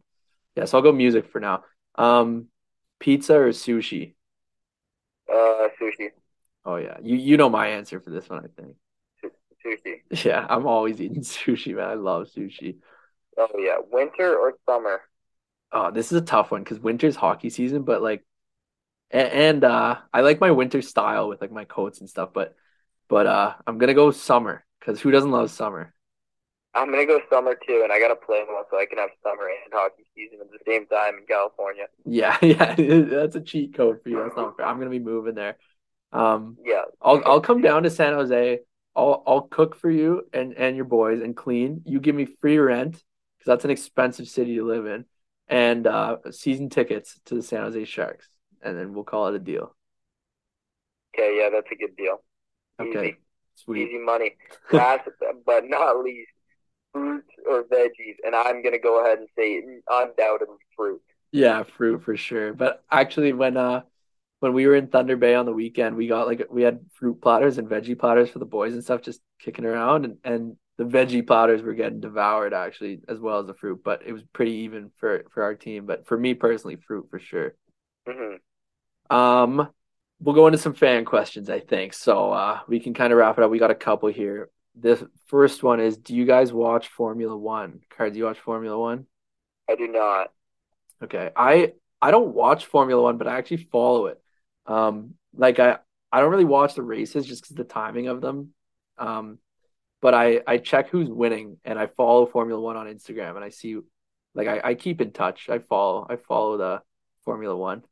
[0.57, 0.64] yeah.
[0.64, 1.64] So I'll go music for now.
[1.95, 2.49] Um,
[2.99, 4.16] pizza or sushi?
[5.29, 6.11] Uh, sushi,
[6.64, 8.77] Oh yeah, you you know my answer for this one, I think.
[9.62, 10.03] sushi.
[10.24, 11.89] Yeah, I'm always eating sushi, man.
[11.89, 12.77] I love sushi.
[13.39, 15.01] Oh yeah, winter or summer?
[15.72, 18.24] Oh, this is a tough one because winter's hockey season, but like,
[19.11, 22.57] and, and uh, I like my winter style with like my coats and stuff, but
[23.09, 25.95] but uh, I'm gonna go summer because who doesn't love summer?
[26.77, 29.49] I'm gonna go summer too, and I gotta play one so I can have summer
[29.49, 31.87] and hockey season at the same time in California.
[32.05, 34.22] Yeah, yeah, that's a cheat code for you.
[34.22, 34.66] That's not fair.
[34.66, 35.57] I'm gonna be moving there.
[36.12, 38.61] Um, Yeah, I'll I'll come down to San Jose.
[38.95, 41.83] I'll I'll cook for you and and your boys and clean.
[41.85, 45.05] You give me free rent because that's an expensive city to live in,
[45.49, 48.29] and uh, season tickets to the San Jose Sharks,
[48.62, 49.74] and then we'll call it a deal.
[51.14, 52.22] okay, yeah, that's a good deal.
[52.79, 53.18] Okay, Easy.
[53.55, 53.89] sweet.
[53.89, 54.37] Easy money.
[54.72, 55.09] Last
[55.47, 56.31] but not least,
[56.97, 58.17] fruits or veggies.
[58.25, 61.03] And I'm going to go ahead and say undoubtedly fruit.
[61.33, 62.55] Yeah, fruit for sure.
[62.55, 63.83] But actually, when uh
[64.41, 67.21] when we were in Thunder Bay on the weekend, we got like we had fruit
[67.21, 70.85] platters and veggie platters for the boys and stuff, just kicking around, and and the
[70.85, 74.53] veggie platters were getting devoured actually as well as the fruit, but it was pretty
[74.53, 75.87] even for for our team.
[75.87, 77.55] But for me personally, fruit for sure.
[78.09, 79.17] Mm-hmm.
[79.17, 79.69] Um,
[80.21, 81.93] we'll go into some fan questions, I think.
[81.95, 83.51] So uh, we can kind of wrap it up.
[83.51, 84.51] We got a couple here.
[84.77, 87.81] This first one is: Do you guys watch Formula One?
[87.91, 89.07] Card, do you watch Formula One?
[89.68, 90.33] I do not.
[91.03, 94.20] Okay, I I don't watch Formula One, but I actually follow it.
[94.66, 95.79] Um, like I
[96.12, 98.53] I don't really watch the races just because the timing of them.
[98.99, 99.39] Um,
[100.01, 103.49] but I I check who's winning and I follow Formula One on Instagram and I
[103.49, 103.79] see
[104.35, 105.49] like I, I keep in touch.
[105.49, 106.83] I follow I follow the
[107.24, 107.83] Formula One.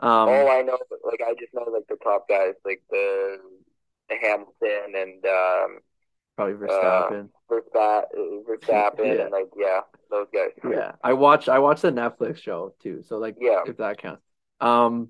[0.00, 0.78] Um, oh, I know.
[1.04, 3.38] Like I just know like the top guys, like the,
[4.08, 5.78] the Hamilton and um,
[6.38, 7.28] probably Verstappen.
[7.50, 9.22] Uh, Verstappen, Verstappen, yeah.
[9.22, 10.50] and like yeah, those guys.
[10.64, 13.02] Yeah, I watch I watch the Netflix show too.
[13.06, 14.22] So like yeah, if that counts.
[14.60, 15.08] Um,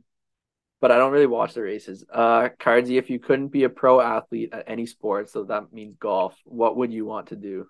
[0.81, 2.05] but I don't really watch the races.
[2.11, 5.97] Uh, Cardsy, if you couldn't be a pro athlete at any sport, so that means
[6.01, 7.66] golf, what would you want to do?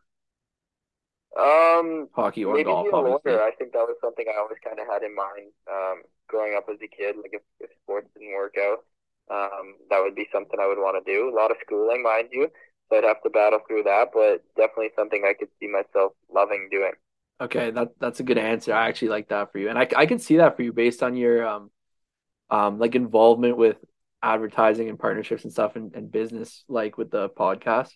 [1.39, 2.87] Um, hockey or maybe golf.
[2.87, 3.43] Be a lawyer.
[3.43, 5.51] I think that was something I always kind of had in mind.
[5.71, 8.85] Um, growing up as a kid, like if, if sports didn't work out,
[9.31, 11.33] um, that would be something I would want to do.
[11.33, 12.49] A lot of schooling, mind you,
[12.89, 16.69] so I'd have to battle through that, but definitely something I could see myself loving
[16.71, 16.93] doing.
[17.41, 18.75] Okay, that that's a good answer.
[18.75, 21.03] I actually like that for you, and I I can see that for you based
[21.03, 21.71] on your um
[22.51, 23.77] um, like involvement with
[24.23, 27.91] advertising and partnerships and stuff and, and business, like with the podcast.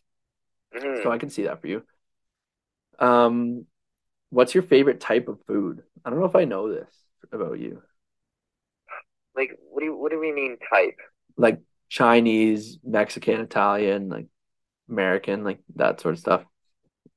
[0.76, 1.03] Mm-hmm.
[1.03, 1.82] So I can see that for you.
[2.99, 3.66] Um,
[4.30, 5.82] what's your favorite type of food?
[6.05, 6.93] I don't know if I know this
[7.32, 7.82] about you.
[9.34, 10.97] Like, what do you, what do we mean type?
[11.36, 14.26] Like Chinese, Mexican, Italian, like
[14.89, 16.45] American, like that sort of stuff.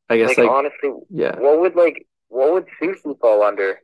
[0.10, 1.40] I guess like, like honestly, yeah.
[1.40, 3.80] What would like what would sushi fall under?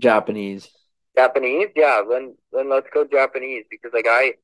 [0.00, 0.68] Japanese.
[1.16, 2.02] Japanese, yeah.
[2.08, 4.34] Then then let's go Japanese because like I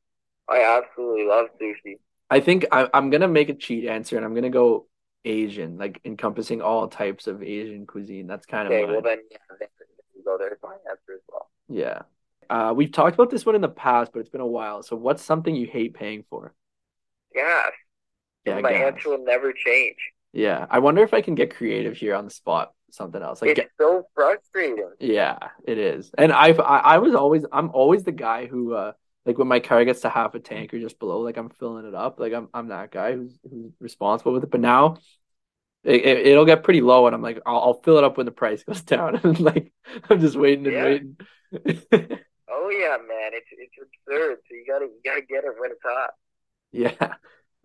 [0.48, 1.98] I absolutely love sushi.
[2.30, 4.86] I think I, I'm gonna make a cheat answer and I'm gonna go
[5.24, 8.26] Asian, like encompassing all types of Asian cuisine.
[8.26, 8.92] That's kind okay, of okay.
[8.92, 9.68] Well then, yeah, then
[10.24, 10.56] go there.
[10.62, 11.50] my answer as well.
[11.68, 12.02] Yeah,
[12.50, 14.82] uh, we've talked about this one in the past, but it's been a while.
[14.82, 16.54] So, what's something you hate paying for?
[17.34, 17.72] Gas.
[18.44, 18.94] Yeah, my gas.
[18.94, 19.96] answer will never change.
[20.32, 22.72] Yeah, I wonder if I can get creative here on the spot.
[22.90, 23.40] Something else.
[23.40, 24.90] Like, it's so frustrating.
[25.00, 26.10] Yeah, it is.
[26.18, 28.92] And I've I, I was always I'm always the guy who uh
[29.24, 31.86] like when my car gets to half a tank or just below, like I'm filling
[31.86, 32.20] it up.
[32.20, 34.50] Like I'm I'm that guy who's who's responsible with it.
[34.50, 34.98] But now
[35.84, 38.26] it, it will get pretty low, and I'm like I'll, I'll fill it up when
[38.26, 39.16] the price goes down.
[39.24, 39.72] and like
[40.10, 40.84] I'm just waiting and Yeah.
[40.84, 41.16] waiting.
[42.50, 44.38] Oh yeah, man, it's it's absurd.
[44.48, 46.10] So you gotta you gotta get it when it's hot.
[46.72, 47.14] yeah.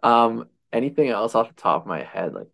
[0.03, 0.47] Um.
[0.73, 2.33] Anything else off the top of my head?
[2.33, 2.47] Like,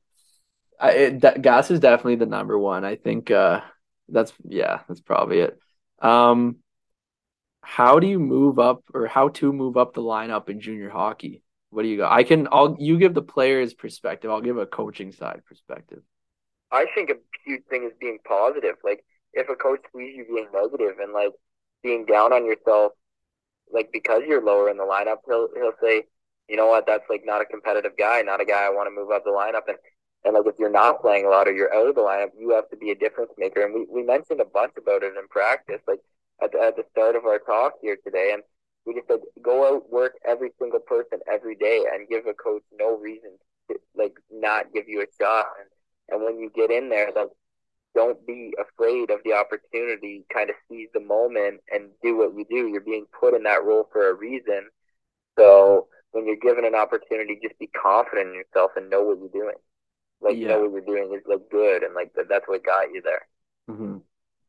[0.79, 2.85] I it, gas is definitely the number one.
[2.85, 3.31] I think.
[3.31, 3.61] Uh.
[4.09, 4.81] That's yeah.
[4.87, 5.57] That's probably it.
[6.01, 6.57] Um.
[7.61, 11.41] How do you move up, or how to move up the lineup in junior hockey?
[11.69, 12.11] What do you got?
[12.11, 12.49] I can.
[12.51, 12.75] I'll.
[12.77, 14.29] You give the players perspective.
[14.29, 16.01] I'll give a coaching side perspective.
[16.69, 18.75] I think a huge thing is being positive.
[18.83, 21.31] Like if a coach sees you being negative and like
[21.81, 22.91] being down on yourself,
[23.71, 26.03] like because you're lower in the lineup, he'll he'll say,
[26.47, 28.95] you know what, that's like not a competitive guy, not a guy I want to
[28.95, 29.67] move up the lineup.
[29.67, 29.77] And
[30.25, 32.51] and like if you're not playing a lot or you're out of the lineup, you
[32.51, 33.63] have to be a difference maker.
[33.63, 35.99] And we we mentioned a bunch about it in practice, like
[36.41, 38.43] at the, at the start of our talk here today, and
[38.85, 42.63] we just said go out work every single person every day and give a coach
[42.77, 43.31] no reason
[43.69, 45.45] to like not give you a shot.
[45.59, 45.69] And
[46.09, 47.29] and when you get in there, like
[47.95, 50.25] don't be afraid of the opportunity.
[50.33, 52.67] Kind of seize the moment and do what you do.
[52.67, 54.69] You're being put in that role for a reason.
[55.37, 59.29] So when you're given an opportunity, just be confident in yourself and know what you're
[59.43, 59.57] doing.
[60.21, 60.47] Like Yeah.
[60.47, 63.27] know what you're doing is like good and like that, that's what got you there.
[63.67, 63.97] hmm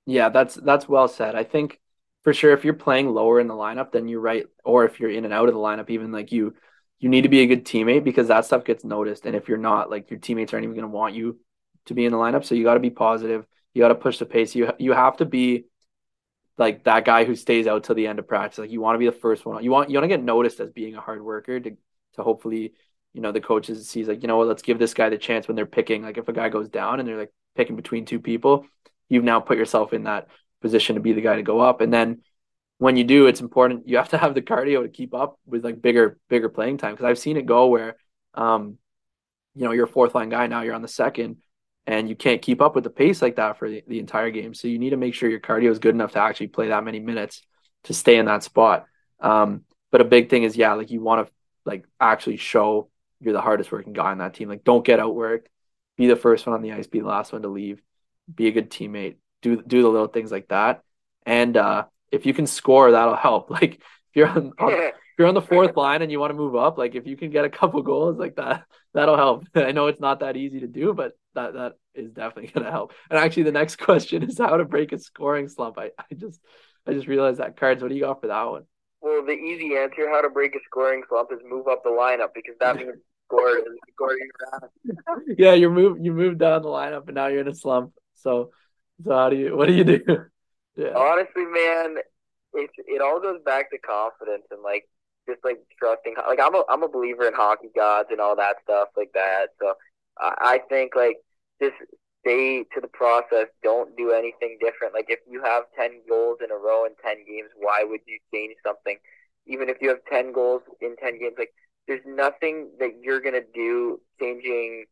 [0.07, 1.35] Yeah, that's that's well said.
[1.37, 1.81] I think
[2.25, 4.47] for sure if you're playing lower in the lineup, then you're right.
[4.65, 6.55] Or if you're in and out of the lineup, even like you,
[7.01, 9.27] you need to be a good teammate because that stuff gets noticed.
[9.27, 11.41] And if you're not, like your teammates aren't even going to want you
[11.87, 12.45] to be in the lineup.
[12.45, 13.47] So you got to be positive.
[13.75, 14.55] You got to push the pace.
[14.57, 15.67] You you have to be
[16.57, 18.59] like that guy who stays out till the end of practice.
[18.59, 19.63] Like you want to be the first one.
[19.65, 21.77] You want you want to get noticed as being a hard worker to
[22.15, 22.75] to hopefully
[23.13, 25.49] you know the coaches sees like you know what let's give this guy the chance
[25.49, 26.03] when they're picking.
[26.03, 28.67] Like if a guy goes down and they're like picking between two people,
[29.09, 30.29] you've now put yourself in that
[30.61, 31.81] position to be the guy to go up.
[31.81, 32.23] And then
[32.79, 35.65] when you do, it's important you have to have the cardio to keep up with
[35.65, 37.97] like bigger bigger playing time because I've seen it go where
[38.35, 38.79] um
[39.55, 41.37] you know you're a fourth line guy now you're on the second
[41.87, 44.55] and you can't keep up with the pace like that for the, the entire game.
[44.55, 46.85] So you need to make sure your cardio is good enough to actually play that
[46.85, 47.43] many minutes
[47.85, 48.87] to stay in that spot.
[49.21, 49.63] Um,
[49.93, 51.33] but a big thing is, yeah, like you want to
[51.65, 54.49] like actually show you're the hardest working guy on that team.
[54.49, 55.47] Like don't get outworked,
[55.97, 57.81] be the first one on the ice, be the last one to leave,
[58.33, 60.83] be a good teammate, do do the little things like that.
[61.27, 63.51] And uh, if you can score, that'll help.
[63.55, 66.37] Like if you're on, on if you're on the fourth line and you want to
[66.37, 68.65] move up, like if you can get a couple goals like that,
[68.95, 69.45] that'll help.
[69.55, 72.93] I know it's not that easy to do, but that that is definitely gonna help.
[73.11, 75.79] And actually, the next question is how to break a scoring slump.
[75.79, 76.41] I, I just
[76.87, 77.83] I just realized that cards.
[77.83, 78.65] What do you got for that one?
[79.01, 82.29] Well, the easy answer, how to break a scoring slump, is move up the lineup
[82.35, 82.95] because that means
[83.27, 83.61] score
[83.95, 85.23] scoring around.
[85.39, 87.93] yeah, you move you move down the lineup, and now you're in a slump.
[88.15, 88.51] So,
[89.05, 89.57] so how do you?
[89.57, 90.01] What do you do?
[90.77, 90.95] yeah.
[90.97, 91.97] Honestly, man,
[92.55, 94.89] it it all goes back to confidence and like
[95.29, 96.15] just like trusting.
[96.27, 99.49] Like I'm a I'm a believer in hockey gods and all that stuff like that.
[99.61, 99.75] So
[100.19, 101.17] I, think like
[101.61, 101.75] just
[102.21, 103.47] stay to the process.
[103.63, 104.95] Don't do anything different.
[104.95, 108.19] Like if you have ten goals in a row in ten games, why would you
[108.33, 108.97] change something?
[109.47, 111.53] Even if you have ten goals in ten games, like
[111.87, 114.87] there's nothing that you're gonna do changing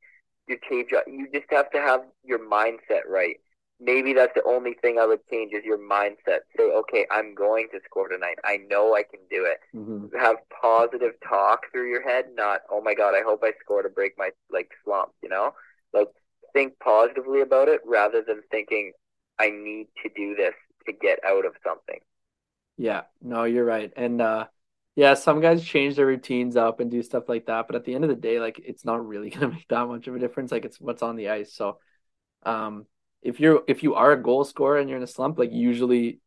[0.49, 0.91] your tape.
[1.07, 3.37] You just have to have your mindset right.
[3.85, 6.41] Maybe that's the only thing I would change is your mindset.
[6.57, 8.37] Say, okay, I'm going to score tonight.
[8.45, 9.59] I know I can do it.
[9.75, 10.17] Mm-hmm.
[10.19, 13.89] Have positive talk through your head, not, oh my god, I hope I score to
[13.89, 15.11] break my like slump.
[15.23, 15.53] You know,
[15.93, 16.09] like
[16.53, 18.93] think positively about it rather than thinking
[19.39, 20.55] I need to do this
[20.87, 21.99] to get out of something.
[22.77, 23.93] Yeah, no, you're right.
[23.97, 24.47] And uh
[24.95, 27.95] yeah, some guys change their routines up and do stuff like that, but at the
[27.95, 30.53] end of the day, like it's not really gonna make that much of a difference.
[30.53, 31.55] Like it's what's on the ice.
[31.55, 31.79] So
[32.45, 32.87] um
[33.23, 36.21] if you're if you are a goal scorer and you're in a slump, like usually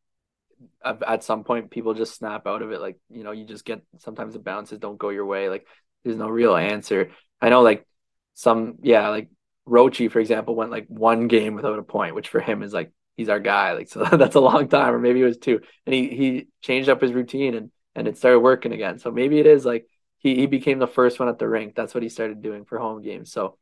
[0.83, 2.79] at some point people just snap out of it.
[2.79, 5.49] Like, you know, you just get sometimes the bounces don't go your way.
[5.49, 5.67] Like
[6.03, 7.11] there's no real answer.
[7.41, 7.85] I know like
[8.33, 9.29] some yeah, like
[9.67, 12.91] Rochi, for example, went like one game without a point, which for him is like
[13.17, 13.73] he's our guy.
[13.73, 15.59] Like so that's a long time, or maybe it was two.
[15.85, 18.99] And he he changed up his routine and and it started working again.
[18.99, 19.87] So maybe it is like
[20.19, 21.75] he he became the first one at the rink.
[21.75, 23.31] That's what he started doing for home games.
[23.31, 23.57] So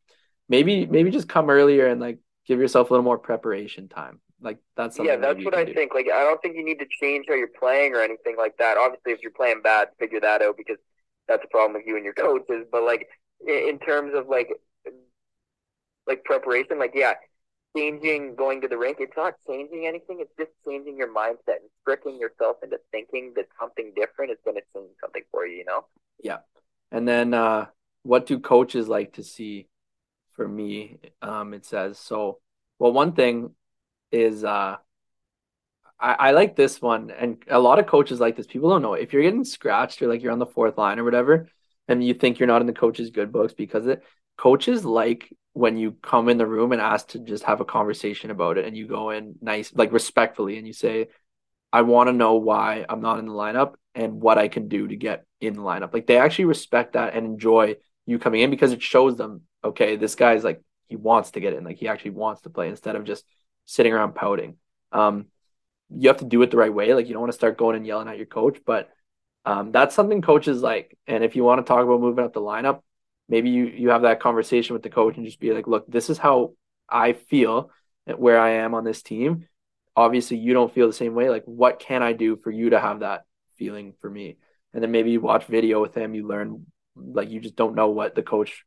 [0.50, 4.20] maybe maybe just come earlier and like give yourself a little more preparation time.
[4.42, 5.74] Like that's yeah, that's what I do.
[5.74, 5.94] think.
[5.94, 8.78] Like I don't think you need to change how you're playing or anything like that.
[8.78, 10.78] Obviously, if you're playing bad, figure that out because
[11.28, 12.66] that's a problem with you and your coaches.
[12.72, 13.08] But like
[13.48, 14.50] in terms of like
[16.06, 17.14] like preparation, like yeah,
[17.76, 20.18] changing going to the rink, it's not changing anything.
[20.20, 24.58] It's just changing your mindset and tricking yourself into thinking that something different is going
[24.58, 25.58] to change something for you.
[25.58, 25.86] You know?
[26.22, 26.40] Yeah.
[26.92, 27.68] And then, uh,
[28.04, 29.68] what do coaches like to see?
[30.34, 32.40] For me, um, it says so.
[32.80, 33.52] Well, one thing
[34.12, 34.78] is, uh,
[36.00, 38.48] I, I like this one, and a lot of coaches like this.
[38.48, 41.04] People don't know if you're getting scratched or like you're on the fourth line or
[41.04, 41.50] whatever,
[41.88, 44.04] and you think you're not in the coach's good books because it
[44.38, 48.32] coaches like when you come in the room and ask to just have a conversation
[48.32, 51.08] about it and you go in nice like respectfully and you say
[51.72, 54.88] i want to know why i'm not in the lineup and what i can do
[54.88, 57.76] to get in the lineup like they actually respect that and enjoy
[58.06, 61.54] you coming in because it shows them okay this guy's like he wants to get
[61.54, 63.26] in like he actually wants to play instead of just
[63.66, 64.58] sitting around pouting
[64.92, 65.26] um
[65.90, 67.76] you have to do it the right way like you don't want to start going
[67.76, 68.90] and yelling at your coach but
[69.46, 72.42] um that's something coaches like and if you want to talk about moving up the
[72.42, 72.82] lineup
[73.30, 76.10] maybe you you have that conversation with the coach and just be like, look, this
[76.10, 76.54] is how
[76.90, 77.72] I feel
[78.08, 79.48] at where I am on this team.
[79.96, 81.30] Obviously, you don't feel the same way.
[81.30, 83.24] Like, what can I do for you to have that
[83.58, 84.38] feeling for me?
[84.74, 87.90] And then maybe you watch video with him, you learn like you just don't know
[87.90, 88.66] what the coach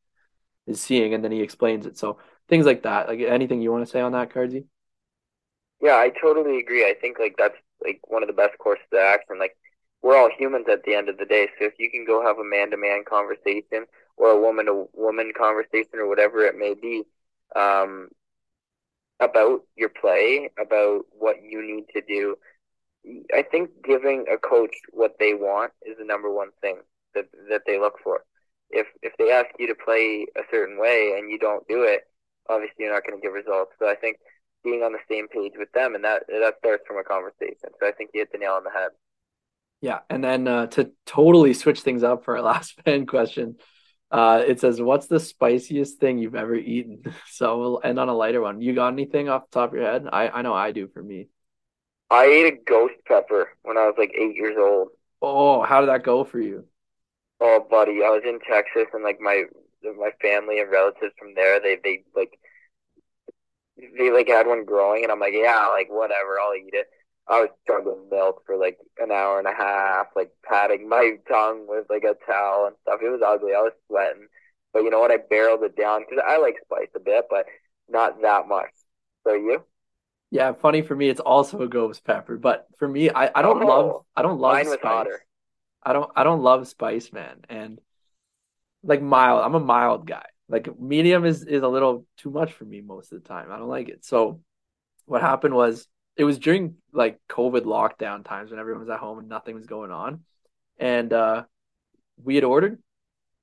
[0.66, 1.98] is seeing, and then he explains it.
[1.98, 3.08] So things like that.
[3.08, 4.64] Like anything you want to say on that, Cardsy?
[5.80, 6.84] Yeah, I totally agree.
[6.84, 9.38] I think like that's like one of the best courses of action.
[9.38, 9.56] Like
[10.02, 11.48] we're all humans at the end of the day.
[11.58, 13.86] So if you can go have a man to man conversation
[14.16, 17.04] or a woman to woman conversation or whatever it may be
[17.54, 18.08] um,
[19.20, 22.36] about your play, about what you need to do.
[23.34, 26.78] I think giving a coach what they want is the number one thing
[27.14, 28.24] that that they look for.
[28.70, 32.02] If if they ask you to play a certain way and you don't do it,
[32.48, 33.72] obviously you're not going to get results.
[33.78, 34.18] So I think
[34.64, 37.70] being on the same page with them and that that starts from a conversation.
[37.80, 38.90] So I think you hit the nail on the head.
[39.80, 43.56] Yeah, and then uh, to totally switch things up for our last fan question,
[44.10, 48.14] uh, it says, "What's the spiciest thing you've ever eaten?" So we'll end on a
[48.14, 48.60] lighter one.
[48.60, 50.06] You got anything off the top of your head?
[50.12, 51.28] I I know I do for me.
[52.10, 54.88] I ate a ghost pepper when I was like eight years old.
[55.20, 56.66] Oh, how did that go for you?
[57.40, 59.44] Oh, buddy, I was in Texas and like my
[59.82, 62.38] my family and relatives from there, they they like
[63.98, 66.86] they like had one growing, and I'm like, yeah, like whatever, I'll eat it.
[67.28, 71.66] I was chugging milk for like an hour and a half, like patting my tongue
[71.68, 73.00] with like a towel and stuff.
[73.02, 73.52] It was ugly.
[73.52, 74.28] I was sweating,
[74.72, 75.10] but you know what?
[75.10, 77.46] I barreled it down because I like spice a bit, but
[77.88, 78.70] not that much.
[79.26, 79.64] So you?
[80.30, 83.62] Yeah, funny for me, it's also a ghost pepper, but for me, I, I don't
[83.62, 84.78] oh, love I don't love mine spice.
[84.82, 85.25] hotter.
[85.86, 87.80] I don't I don't love spice, man, and
[88.82, 89.42] like mild.
[89.42, 90.24] I'm a mild guy.
[90.48, 93.50] Like medium is is a little too much for me most of the time.
[93.50, 94.04] I don't like it.
[94.04, 94.40] So
[95.06, 99.18] what happened was it was during like COVID lockdown times when everyone was at home
[99.18, 100.22] and nothing was going on.
[100.78, 101.44] and uh,
[102.22, 102.82] we had ordered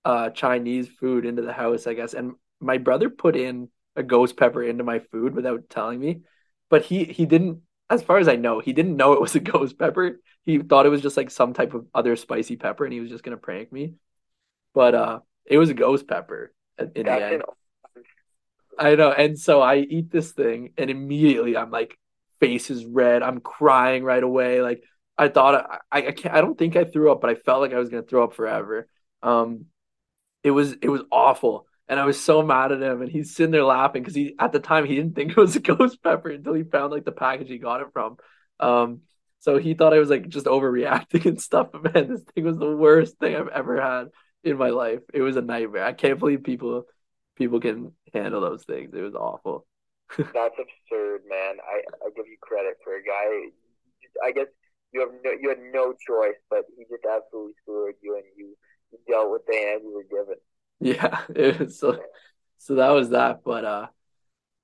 [0.05, 4.37] uh, Chinese food into the house, I guess, and my brother put in a ghost
[4.37, 6.21] pepper into my food without telling me,
[6.69, 7.61] but he he didn't.
[7.93, 10.19] As far as I know, he didn't know it was a ghost pepper.
[10.45, 13.09] He thought it was just like some type of other spicy pepper, and he was
[13.09, 13.93] just gonna prank me.
[14.73, 17.43] But uh, it was a ghost pepper in the end.
[18.77, 19.11] I know.
[19.11, 21.97] And so I eat this thing and immediately I'm like
[22.39, 23.21] face is red.
[23.23, 24.61] I'm crying right away.
[24.61, 24.83] Like
[25.17, 27.73] I thought I, I can't I don't think I threw up, but I felt like
[27.73, 28.87] I was gonna throw up forever.
[29.21, 29.65] Um
[30.43, 31.67] it was it was awful.
[31.89, 34.51] And I was so mad at him and he's sitting there laughing because he at
[34.51, 37.11] the time he didn't think it was a ghost pepper until he found like the
[37.11, 38.17] package he got it from.
[38.59, 39.01] Um
[39.39, 41.69] so he thought I was like just overreacting and stuff.
[41.73, 44.07] But man, this thing was the worst thing I've ever had
[44.43, 45.01] in my life.
[45.13, 45.83] It was a nightmare.
[45.83, 46.85] I can't believe people
[47.35, 48.93] people can handle those things.
[48.93, 49.65] It was awful.
[50.17, 51.57] That's absurd, man.
[51.59, 53.49] I, I give you credit for a guy.
[54.23, 54.47] I guess
[54.91, 58.55] you have no, you had no choice, but he just absolutely screwed you, and you,
[58.91, 60.37] you dealt with the hand you were given.
[60.83, 61.21] Yeah,
[61.59, 61.99] was so
[62.57, 63.43] so that was that.
[63.43, 63.87] But uh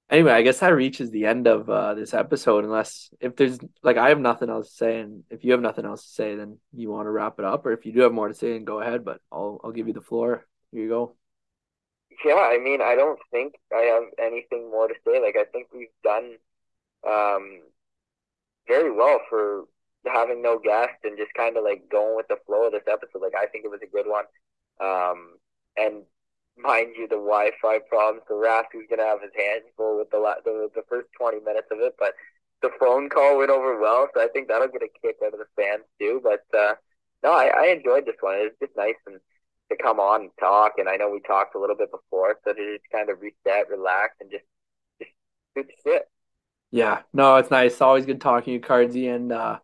[0.10, 3.98] anyway, I guess that reaches the end of uh this episode unless if there's like
[3.98, 6.58] I have nothing else to say and if you have nothing else to say then
[6.74, 8.66] you want to wrap it up or if you do have more to say then
[8.66, 10.46] go ahead, but I'll I'll give you the floor.
[10.72, 11.16] Here you go.
[12.26, 15.22] Yeah, I mean, I don't think I have anything more to say.
[15.22, 16.36] Like, I think we've done
[17.08, 17.62] um,
[18.68, 19.66] very well for
[20.06, 23.22] having no guest and just kind of like going with the flow of this episode.
[23.22, 24.26] Like, I think it was a good one.
[24.82, 25.38] Um,
[25.80, 26.04] and
[26.58, 28.24] mind you, the Wi-Fi problem.
[28.28, 31.68] So Rasky's gonna have his hands full with the, la- the the first twenty minutes
[31.72, 32.14] of it, but
[32.62, 34.08] the phone call went over well.
[34.14, 36.22] So I think that'll get a kick out of the fans too.
[36.24, 36.76] But uh,
[37.24, 38.36] no, I, I enjoyed this one.
[38.36, 39.20] It was just nice and
[39.72, 40.74] to come on and talk.
[40.78, 43.70] And I know we talked a little bit before, so to just kind of reset,
[43.70, 44.44] relax, and just
[45.00, 45.12] just
[45.56, 46.10] shoot the shit.
[46.72, 47.82] Yeah, no, it's nice.
[47.82, 49.60] Always good talking to you, Cardsy, and uh,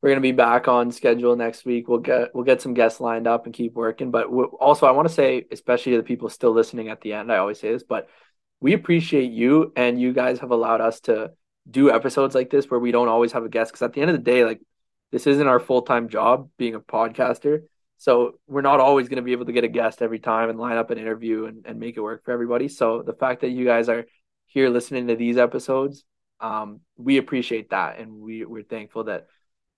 [0.00, 1.88] we're gonna be back on schedule next week.
[1.88, 4.10] We'll get we'll get some guests lined up and keep working.
[4.10, 7.14] But w- also, I want to say, especially to the people still listening at the
[7.14, 8.08] end, I always say this, but
[8.60, 11.32] we appreciate you, and you guys have allowed us to
[11.70, 13.72] do episodes like this where we don't always have a guest.
[13.72, 14.60] Because at the end of the day, like
[15.10, 17.62] this isn't our full time job being a podcaster.
[17.98, 20.58] So we're not always going to be able to get a guest every time and
[20.58, 22.68] line up an interview and, and make it work for everybody.
[22.68, 24.06] So the fact that you guys are
[24.46, 26.04] here listening to these episodes,
[26.40, 27.98] um, we appreciate that.
[27.98, 29.26] And we, we're thankful that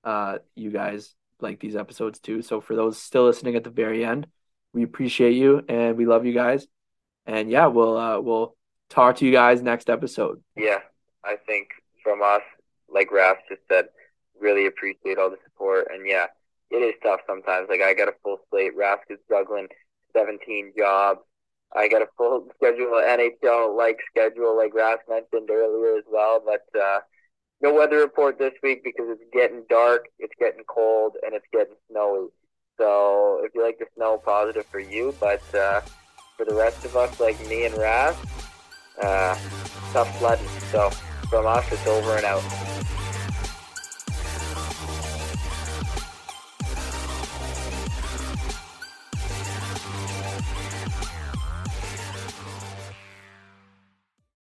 [0.05, 2.43] uh, you guys like these episodes too.
[2.43, 4.27] So for those still listening at the very end,
[4.73, 6.67] we appreciate you and we love you guys.
[7.27, 8.57] And yeah, we'll uh, we'll
[8.89, 10.43] talk to you guys next episode.
[10.57, 10.81] Yeah,
[11.25, 11.69] I think
[12.03, 12.43] from us,
[12.89, 13.87] like Raf just said,
[14.41, 15.89] really appreciate all the support.
[15.93, 16.27] And yeah,
[16.71, 17.69] it is tough sometimes.
[17.69, 18.77] Like I got a full slate.
[18.77, 19.69] Rask is juggling
[20.17, 21.21] 17 jobs.
[21.75, 26.43] I got a full schedule, NHL like schedule, like Rask mentioned earlier as well.
[26.45, 27.01] But uh,
[27.63, 31.75] no weather report this week because it's getting dark, it's getting cold, and it's getting
[31.91, 32.29] snowy.
[32.79, 35.15] So if you like the snow, positive for you.
[35.21, 35.83] But uh,
[36.37, 38.17] for the rest of us, like me and Rask,
[39.03, 39.37] uh,
[39.93, 40.49] tough sledding.
[40.71, 40.91] So
[41.29, 42.43] from us, it's over and out.